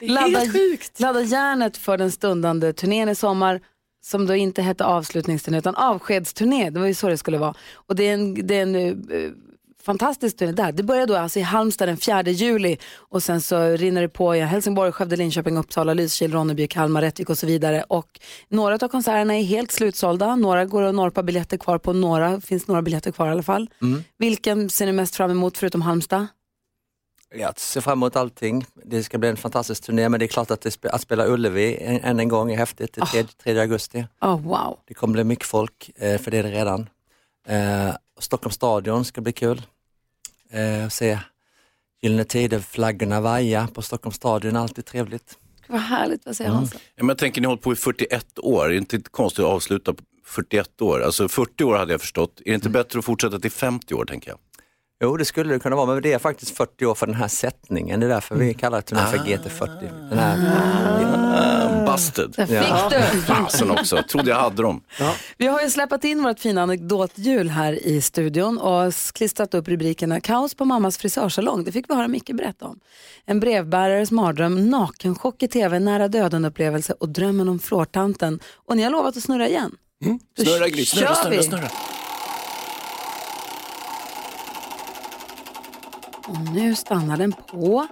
ladda, 0.00 0.38
Helt 0.38 0.52
sjukt. 0.52 1.00
ladda 1.00 1.22
järnet 1.22 1.76
för 1.76 1.98
den 1.98 2.12
stundande 2.12 2.72
turnén 2.72 3.08
i 3.08 3.14
sommar 3.14 3.60
som 4.04 4.26
då 4.26 4.34
inte 4.34 4.62
hette 4.62 4.84
avslutningsturné 4.84 5.58
utan 5.58 5.74
avskedsturné. 5.74 6.70
Det 6.70 6.80
var 6.80 6.86
ju 6.86 6.94
så 6.94 7.08
det 7.08 7.18
skulle 7.18 7.38
vara. 7.38 7.54
Och 7.74 7.96
det 7.96 8.08
är 8.08 8.14
en, 8.14 8.46
det 8.46 8.54
är 8.54 8.62
en 8.62 8.74
eh, 8.74 9.30
fantastisk 9.84 10.36
turné 10.36 10.52
där. 10.52 10.72
Det 10.72 10.82
börjar 10.82 11.06
då 11.06 11.16
alltså 11.16 11.38
i 11.38 11.42
Halmstad 11.42 11.88
den 11.88 11.96
4 11.96 12.22
juli 12.22 12.76
och 12.96 13.22
sen 13.22 13.40
så 13.40 13.68
rinner 13.68 14.02
det 14.02 14.08
på 14.08 14.36
i 14.36 14.40
Helsingborg, 14.40 14.92
Skövde, 14.92 15.16
Linköping, 15.16 15.56
Uppsala, 15.56 15.94
Lysekil, 15.94 16.32
Ronneby, 16.32 16.66
Kalmar, 16.66 17.00
Rättvik 17.00 17.30
och 17.30 17.38
så 17.38 17.46
vidare. 17.46 17.84
Och 17.88 18.20
några 18.48 18.74
av 18.74 18.88
konserterna 18.88 19.36
är 19.36 19.42
helt 19.42 19.72
slutsålda. 19.72 20.36
Några 20.36 20.64
går 20.64 20.82
att 20.82 20.94
norpa 20.94 21.22
biljetter 21.22 21.56
kvar 21.56 21.78
på. 21.78 21.92
Några 21.92 22.40
finns 22.40 22.66
några 22.68 22.82
biljetter 22.82 23.12
kvar 23.12 23.28
i 23.28 23.30
alla 23.30 23.42
fall. 23.42 23.70
Vilken 24.18 24.70
ser 24.70 24.86
ni 24.86 24.92
mest 24.92 25.16
fram 25.16 25.30
emot 25.30 25.58
förutom 25.58 25.82
Halmstad? 25.82 26.26
Jag 27.36 27.60
ser 27.60 27.80
fram 27.80 27.98
emot 27.98 28.16
allting. 28.16 28.66
Det 28.84 29.02
ska 29.02 29.18
bli 29.18 29.28
en 29.28 29.36
fantastisk 29.36 29.82
turné 29.82 30.08
men 30.08 30.20
det 30.20 30.26
är 30.26 30.28
klart 30.28 30.50
att, 30.50 30.60
det 30.60 30.70
spe, 30.70 30.90
att 30.90 31.00
spela 31.00 31.26
Ullevi 31.26 31.76
än 32.02 32.20
en 32.20 32.28
gång 32.28 32.52
är 32.52 32.56
häftigt. 32.56 32.92
Det 32.92 33.18
är 33.18 33.22
3, 33.22 33.24
3 33.42 33.60
augusti. 33.60 34.06
Oh, 34.20 34.40
wow. 34.40 34.78
Det 34.84 34.94
kommer 34.94 35.12
bli 35.12 35.24
mycket 35.24 35.46
folk, 35.46 35.90
eh, 35.96 36.18
för 36.18 36.30
det 36.30 36.38
är 36.38 36.42
det 36.42 36.50
redan. 36.50 36.88
Eh, 37.48 37.94
Stockholms 38.18 38.54
stadion 38.54 39.04
ska 39.04 39.20
bli 39.20 39.32
kul. 39.32 39.62
Eh, 40.54 40.88
se 40.88 41.18
Gyllene 42.02 42.24
Tider, 42.24 42.60
flaggorna 42.60 43.20
vaja 43.20 43.68
på 43.74 43.82
Stockholms 43.82 44.16
stadion, 44.16 44.56
alltid 44.56 44.84
trevligt. 44.86 45.38
Vad 45.66 45.80
härligt, 45.80 46.26
vad 46.26 46.36
säger 46.36 46.50
Hans? 46.50 46.72
Ja, 46.72 46.78
men 46.96 47.08
jag 47.08 47.18
tänker, 47.18 47.40
ni 47.40 47.46
har 47.46 47.50
hållit 47.50 47.62
på 47.62 47.72
i 47.72 47.76
41 47.76 48.38
år. 48.38 48.68
Det 48.68 48.74
är 48.74 48.78
inte 48.78 48.98
konstigt 48.98 49.44
att 49.44 49.50
avsluta 49.50 49.94
på 49.94 50.02
41 50.24 50.82
år. 50.82 51.02
Alltså 51.02 51.28
40 51.28 51.64
år 51.64 51.76
hade 51.76 51.92
jag 51.92 52.00
förstått. 52.00 52.40
Är 52.40 52.50
det 52.50 52.54
inte 52.54 52.68
bättre 52.68 52.98
att 52.98 53.04
fortsätta 53.04 53.38
till 53.38 53.50
50 53.50 53.94
år, 53.94 54.04
tänker 54.04 54.30
jag? 54.30 54.38
Jo, 55.02 55.16
det 55.16 55.24
skulle 55.24 55.52
det 55.52 55.58
kunna 55.58 55.76
vara, 55.76 55.86
men 55.86 56.02
det 56.02 56.12
är 56.12 56.18
faktiskt 56.18 56.56
40 56.56 56.86
år 56.86 56.94
för 56.94 57.06
den 57.06 57.14
här 57.16 57.28
sättningen. 57.28 58.00
Det 58.00 58.06
är 58.06 58.10
därför 58.10 58.34
vi 58.34 58.54
kallar 58.54 58.80
turnén 58.80 59.06
för 59.06 59.18
GT40. 59.18 60.08
Den 60.10 60.18
här, 60.18 60.38
Ah, 61.36 61.92
busted. 61.92 62.34
Där 62.36 62.46
fick 62.46 63.12
du. 63.14 63.20
Fasen 63.22 63.70
också, 63.70 64.02
trodde 64.10 64.30
jag 64.30 64.36
hade 64.36 64.62
dem. 64.62 64.80
Vi 65.38 65.46
har 65.46 65.60
ju 65.60 65.70
släppt 65.70 66.04
in 66.04 66.22
vårt 66.22 66.40
fina 66.40 66.62
anekdothjul 66.62 67.48
här 67.50 67.86
i 67.86 68.00
studion 68.00 68.58
och 68.58 68.92
klistrat 69.14 69.54
upp 69.54 69.68
rubrikerna 69.68 70.20
Kaos 70.20 70.54
på 70.54 70.64
mammas 70.64 70.98
frisörsalong. 70.98 71.64
Det 71.64 71.72
fick 71.72 71.90
vi 71.90 71.94
höra 71.94 72.08
mycket 72.08 72.36
berätta 72.36 72.64
om. 72.66 72.80
En 73.26 73.40
brevbärares 73.40 74.10
mardröm, 74.10 74.70
nakenchock 74.70 75.42
i 75.42 75.48
tv, 75.48 75.78
nära 75.78 76.08
döden-upplevelse 76.08 76.94
och 77.00 77.08
drömmen 77.08 77.48
om 77.48 77.58
flårtanten. 77.58 78.40
Och 78.66 78.76
ni 78.76 78.82
har 78.82 78.90
lovat 78.90 79.16
att 79.16 79.22
snurra 79.22 79.48
igen. 79.48 79.72
Då 80.36 80.44
Snurra, 80.44 80.68
Gry, 80.68 80.84
snurra, 80.84 81.14
snurra, 81.14 81.42
snurra. 81.42 81.68
Och 86.26 86.40
nu 86.54 86.74
stannar 86.74 87.16
den 87.16 87.32
på 87.32 87.86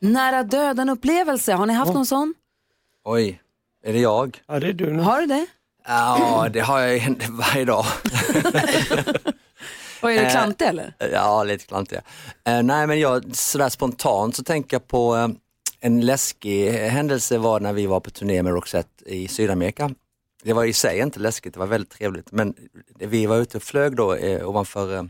nära 0.00 0.42
döden-upplevelse. 0.42 1.52
Har 1.52 1.66
ni 1.66 1.72
haft 1.74 1.94
någon 1.94 2.06
sån? 2.06 2.34
oj, 3.04 3.40
är 3.84 3.92
det 3.92 3.98
jag? 3.98 4.42
Ja, 4.46 4.60
det 4.60 4.66
är 4.66 4.72
du 4.72 4.92
nu. 4.92 5.02
Har 5.02 5.20
du 5.20 5.26
det? 5.26 5.46
Ja, 5.86 6.48
det 6.52 6.60
har 6.60 6.80
jag 6.80 6.94
ju 6.98 7.14
varje 7.30 7.64
dag. 7.64 7.84
Och 10.02 10.12
är 10.12 10.20
du 10.20 10.24
Eh, 10.26 10.30
klantig 10.30 10.64
eller? 10.64 10.94
Ja, 11.12 11.44
lite 11.44 11.66
klantiga. 11.66 12.02
Eh, 12.44 12.62
nej, 12.62 12.86
men 12.86 13.00
jag 13.00 13.36
sådär 13.36 13.68
spontant 13.68 14.36
så 14.36 14.44
tänker 14.44 14.74
jag 14.74 14.86
på 14.88 15.16
eh, 15.16 15.28
en 15.80 16.00
läskig 16.00 16.70
händelse 16.70 17.38
var 17.38 17.60
när 17.60 17.72
vi 17.72 17.86
var 17.86 18.00
på 18.00 18.10
turné 18.10 18.42
med 18.42 18.52
Roxette 18.52 19.04
i 19.04 19.28
Sydamerika. 19.28 19.90
Det 20.42 20.52
var 20.52 20.64
i 20.64 20.72
sig 20.72 20.98
inte 20.98 21.20
läskigt, 21.20 21.54
det 21.54 21.60
var 21.60 21.66
väldigt 21.66 21.90
trevligt, 21.90 22.32
men 22.32 22.54
vi 22.98 23.26
var 23.26 23.36
ute 23.36 23.56
och 23.56 23.62
flög 23.62 23.96
då 23.96 24.14
eh, 24.14 24.48
ovanför, 24.48 25.08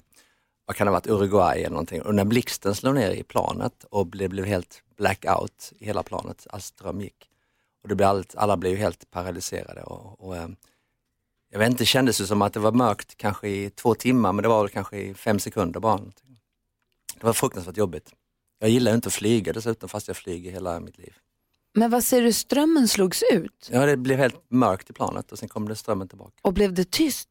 vad 0.66 0.76
kan 0.76 0.86
det 0.86 0.90
ha 0.90 0.96
varit, 0.96 1.06
Uruguay 1.06 1.58
eller 1.60 1.70
någonting 1.70 2.02
och 2.02 2.14
när 2.14 2.24
blixten 2.24 2.74
slog 2.74 2.94
ner 2.94 3.10
i 3.10 3.22
planet 3.22 3.84
och 3.90 4.06
det 4.06 4.28
blev 4.28 4.44
helt 4.44 4.82
blackout 4.96 5.72
i 5.78 5.84
hela 5.86 6.02
planet, 6.02 6.46
all 6.50 6.60
ström 6.60 7.00
gick. 7.00 7.28
Och 7.82 7.88
det 7.88 7.94
blev 7.94 8.08
allt, 8.08 8.34
alla 8.36 8.56
blev 8.56 8.76
helt 8.76 9.10
paralyserade 9.10 9.82
och, 9.82 10.20
och 10.26 10.36
eh, 10.36 10.48
jag 11.50 11.58
vet 11.58 11.70
inte, 11.70 11.82
det 11.82 11.86
kändes 11.86 12.28
som 12.28 12.42
att 12.42 12.52
det 12.52 12.60
var 12.60 12.72
mörkt 12.72 13.16
kanske 13.16 13.48
i 13.48 13.70
två 13.70 13.94
timmar 13.94 14.32
men 14.32 14.42
det 14.42 14.48
var 14.48 14.62
väl 14.62 14.68
kanske 14.70 14.96
i 14.98 15.14
fem 15.14 15.38
sekunder 15.38 15.80
bara. 15.80 15.96
någonting. 15.96 16.40
Det 17.20 17.26
var 17.26 17.32
fruktansvärt 17.32 17.76
jobbigt. 17.76 18.14
Jag 18.58 18.70
gillar 18.70 18.94
inte 18.94 19.06
att 19.08 19.14
flyga 19.14 19.52
dessutom 19.52 19.88
fast 19.88 20.08
jag 20.08 20.16
flyger 20.16 20.50
hela 20.52 20.80
mitt 20.80 20.98
liv. 20.98 21.14
Men 21.74 21.90
vad 21.90 22.04
säger 22.04 22.22
du, 22.22 22.32
strömmen 22.32 22.88
slogs 22.88 23.22
ut 23.32 23.68
Ja, 23.72 23.86
det 23.86 23.96
blev 23.96 24.18
helt 24.18 24.50
mörkt 24.50 24.90
i 24.90 24.92
planet 24.92 25.32
och 25.32 25.38
sen 25.38 25.48
kom 25.48 25.68
det 25.68 25.76
strömmen 25.76 26.08
tillbaka. 26.08 26.32
och 26.42 26.52
blev 26.52 26.72
det 26.74 26.90
tyst? 26.90 27.28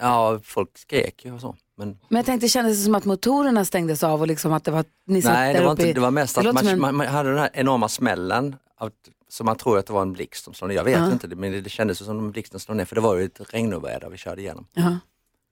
Ja, 0.00 0.40
folk 0.44 0.78
skrek 0.78 1.24
ju 1.24 1.32
och 1.32 1.40
så. 1.40 1.56
Men 1.76 1.98
Men 2.08 2.16
jag 2.16 2.26
tänkte, 2.26 2.48
kändes 2.48 2.78
det 2.78 2.84
som 2.84 2.94
att 2.94 3.04
motorerna 3.04 3.64
stängdes 3.64 4.02
av 4.02 4.20
och 4.20 4.26
liksom 4.26 4.52
att 4.52 4.64
det 4.64 4.70
var, 4.70 4.84
ni 5.06 5.22
satt 5.22 5.32
nej, 5.32 5.52
där 5.54 5.60
det 5.60 5.66
var, 5.66 5.72
uppe 5.72 5.82
inte, 5.82 5.90
i- 5.90 5.92
det 5.92 6.00
var 6.00 6.10
mest 6.10 6.34
Det 6.34 6.40
att 6.40 6.54
man, 6.54 6.56
som 6.64 6.68
en- 6.68 6.80
man, 6.80 6.94
man 6.94 7.06
hade 7.06 7.28
den 7.30 7.38
här 7.38 7.50
enorma 7.52 7.88
smällen. 7.88 8.56
Av, 8.78 8.90
så 9.28 9.44
man 9.44 9.56
tror 9.56 9.78
att 9.78 9.86
det 9.86 9.92
var 9.92 10.02
en 10.02 10.12
blixt 10.12 10.44
som 10.44 10.54
slog 10.54 10.68
ner. 10.68 10.76
Jag 10.76 10.84
vet 10.84 10.98
Ja. 10.98 11.12
inte, 11.12 11.28
men 11.28 11.52
det, 11.52 11.60
det 11.60 11.70
kändes 11.70 11.98
som 11.98 12.18
om 12.18 12.30
blixten 12.30 12.60
slog 12.60 12.76
ner 12.76 12.84
för 12.84 12.94
det 12.94 13.00
var 13.00 13.16
ju 13.16 13.24
ett 13.24 13.40
regnoväder 13.54 14.10
vi 14.10 14.16
körde 14.16 14.40
igenom. 14.40 14.66
Ja. 14.74 14.98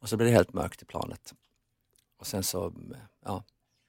Och 0.03 0.09
så 0.09 0.17
blev 0.17 0.29
det 0.29 0.35
helt 0.35 0.53
mörkt 0.53 0.83
i 0.83 0.85
planet. 0.85 1.35
Och 2.21 2.27
sen 2.27 2.43
så, 2.43 2.73
ja. 3.25 3.43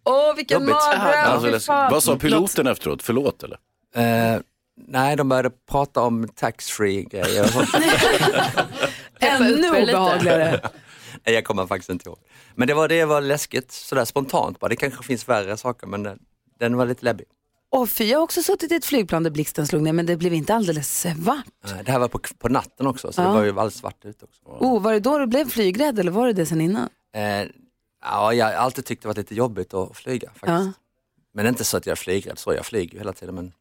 Åh, 0.05 0.35
vilken 0.35 0.59
Jobbigt. 0.61 0.75
mardröm! 0.75 1.43
Alltså, 1.43 1.59
fan. 1.59 1.91
Vad 1.91 2.03
sa 2.03 2.15
piloten 2.17 2.67
efteråt? 2.67 3.03
Förlåt 3.03 3.43
eller? 3.43 3.57
Eh, 3.95 4.39
nej, 4.87 5.15
de 5.15 5.29
började 5.29 5.49
prata 5.69 6.01
om 6.01 6.27
taxfree 6.35 7.03
grejer. 7.03 7.51
Ännu 9.19 9.69
obehagligare. 9.83 10.59
Nej, 11.25 11.36
jag 11.36 11.43
kommer 11.45 11.67
faktiskt 11.67 11.89
inte 11.89 12.09
ihåg. 12.09 12.17
Men 12.55 12.67
det 12.67 12.73
var, 12.73 12.88
det 12.88 13.05
var 13.05 13.21
läskigt, 13.21 13.71
sådär 13.71 14.05
spontant 14.05 14.59
bara. 14.59 14.69
Det 14.69 14.75
kanske 14.75 15.03
finns 15.03 15.29
värre 15.29 15.57
saker 15.57 15.88
men 15.88 16.03
den, 16.03 16.19
den 16.59 16.77
var 16.77 16.86
lite 16.86 17.05
läbbig. 17.05 17.25
Och 17.69 17.89
fy, 17.89 18.03
jag 18.05 18.17
har 18.17 18.23
också 18.23 18.41
suttit 18.43 18.71
i 18.71 18.75
ett 18.75 18.86
flygplan 18.86 19.23
där 19.23 19.31
blixten 19.31 19.67
slog 19.67 19.81
ner 19.81 19.93
men 19.93 20.05
det 20.05 20.17
blev 20.17 20.33
inte 20.33 20.53
alldeles 20.55 20.99
svart. 21.01 21.45
Eh, 21.65 21.71
Det 21.86 21.91
här 21.91 21.99
var 21.99 22.07
på, 22.07 22.19
på 22.38 22.49
natten 22.49 22.88
också 22.88 23.12
så 23.12 23.21
Ja. 23.21 23.41
det 23.41 23.51
var 23.51 23.65
ju 23.65 23.71
svart 23.71 24.05
ute 24.05 24.25
också. 24.25 24.41
Oh, 24.45 24.81
var 24.81 24.93
det 24.93 24.99
då 24.99 25.17
du 25.17 25.27
blev 25.27 25.49
flygrädd 25.49 25.99
eller 25.99 26.12
var 26.12 26.27
det 26.27 26.33
det 26.33 26.45
sen 26.45 26.62
innan? 26.62 26.89
Eh, 27.15 27.47
ja, 28.01 28.33
jag 28.33 28.45
har 28.45 28.53
alltid 28.53 28.86
tyckt 28.86 29.01
det 29.01 29.07
varit 29.07 29.17
lite 29.17 29.36
jobbigt 29.36 29.73
att 29.73 29.97
flyga 29.97 30.27
faktiskt. 30.29 30.47
Ja. 30.47 30.71
Men 31.33 31.47
inte 31.47 31.63
så 31.63 31.77
att 31.77 31.86
jag 31.86 31.91
är 31.91 31.95
flygrädd, 31.95 32.39
så 32.39 32.53
jag 32.53 32.65
flyger 32.65 32.93
ju 32.93 32.97
hela 32.99 33.13
tiden 33.13 33.36
men 33.36 33.53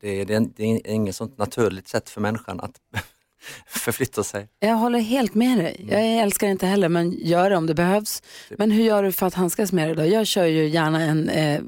det, 0.00 0.24
det, 0.24 0.38
det 0.56 0.64
är 0.64 0.86
inget 0.86 1.16
sånt 1.16 1.38
naturligt 1.38 1.88
sätt 1.88 2.10
för 2.10 2.20
människan 2.20 2.60
att 2.60 2.80
förflytta 3.66 4.24
sig. 4.24 4.48
Jag 4.60 4.74
håller 4.74 4.98
helt 4.98 5.34
med 5.34 5.58
dig. 5.58 5.86
Jag 5.90 6.02
älskar 6.06 6.46
inte 6.46 6.66
heller 6.66 6.88
men 6.88 7.12
gör 7.12 7.50
det 7.50 7.56
om 7.56 7.66
det 7.66 7.74
behövs. 7.74 8.22
Men 8.50 8.70
hur 8.70 8.84
gör 8.84 9.02
du 9.02 9.12
för 9.12 9.26
att 9.26 9.34
handskas 9.34 9.72
med 9.72 9.88
det 9.88 9.94
då? 9.94 10.06
Jag 10.06 10.26
kör 10.26 10.44
ju 10.44 10.68
gärna 10.68 11.00
en 11.02 11.28
eh, 11.28 11.60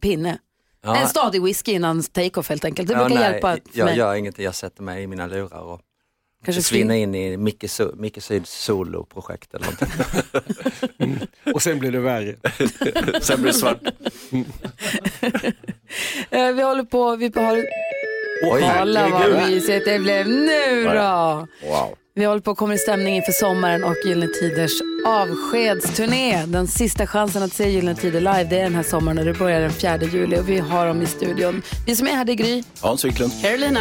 pinne. 0.00 0.38
Ja. 0.82 0.96
En 0.96 1.08
stadig 1.08 1.42
whisky 1.42 1.72
innan 1.72 2.02
take-off 2.02 2.48
helt 2.48 2.64
enkelt. 2.64 2.88
Det 2.88 2.94
Ja, 2.94 3.04
brukar 3.04 3.20
nej, 3.22 3.32
hjälpa. 3.32 3.58
Jag 3.72 3.84
mig. 3.84 3.96
gör 3.96 4.14
ingenting, 4.14 4.44
jag 4.44 4.54
sätter 4.54 4.82
mig 4.82 5.02
i 5.02 5.06
mina 5.06 5.26
lurar 5.26 5.60
och 5.60 5.80
Kanske 6.44 6.62
försvinner 6.62 6.94
in 6.94 7.14
i 7.14 7.36
Micke, 7.36 7.64
Micke 7.94 8.22
Syds 8.22 8.50
soloprojekt 8.64 9.54
eller 9.54 9.66
någonting. 9.66 11.28
Och 11.54 11.62
sen 11.62 11.78
blir 11.78 11.92
det 11.92 12.00
värre. 12.00 12.36
Sen 13.20 13.42
blir 13.42 13.52
det 13.52 13.58
svart. 13.58 13.80
Eh, 16.30 16.52
vi 16.52 16.62
håller 16.62 16.84
på, 16.84 17.16
vi 17.16 17.32
har... 17.34 17.66
Oj, 18.42 18.72
Kolla 18.78 19.08
vad 19.08 19.30
mysigt 19.50 19.84
det 19.84 19.98
blev 19.98 20.28
nu 20.28 20.84
då. 20.84 21.46
Wow. 21.68 21.94
Vi 22.14 22.24
håller 22.24 22.40
på 22.40 22.50
att 22.50 22.56
komma 22.56 22.74
i 22.74 22.78
stämning 22.78 23.16
inför 23.16 23.32
sommaren 23.32 23.84
och 23.84 23.94
Gyllene 24.04 24.32
Tiders 24.32 24.72
avskedsturné. 25.06 26.46
Den 26.46 26.66
sista 26.66 27.06
chansen 27.06 27.42
att 27.42 27.52
se 27.52 27.70
Gyllene 27.70 27.94
Tider 27.96 28.20
live 28.20 28.44
det 28.44 28.58
är 28.58 28.62
den 28.62 28.74
här 28.74 28.82
sommaren 28.82 29.18
och 29.18 29.24
det 29.24 29.32
börjar 29.32 29.60
den 29.60 29.70
4 29.70 29.98
juli 30.12 30.38
och 30.38 30.48
vi 30.48 30.58
har 30.58 30.86
dem 30.86 31.02
i 31.02 31.06
studion. 31.06 31.62
Vi 31.86 31.96
som 31.96 32.06
är 32.06 32.12
här 32.12 32.24
det 32.24 32.32
är 32.32 32.34
Gry. 32.34 32.62
Hans 32.80 33.04
Wiklund. 33.04 33.32
Carolina. 33.42 33.80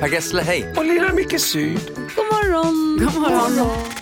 Per 0.00 0.08
Gessle, 0.08 0.42
hej! 0.42 0.72
Och 0.76 0.84
lilla 0.84 1.12
Micke 1.12 1.40
Syd. 1.40 1.80
God 2.16 2.26
morgon! 2.26 2.98
God 3.04 3.20
morgon. 3.20 4.01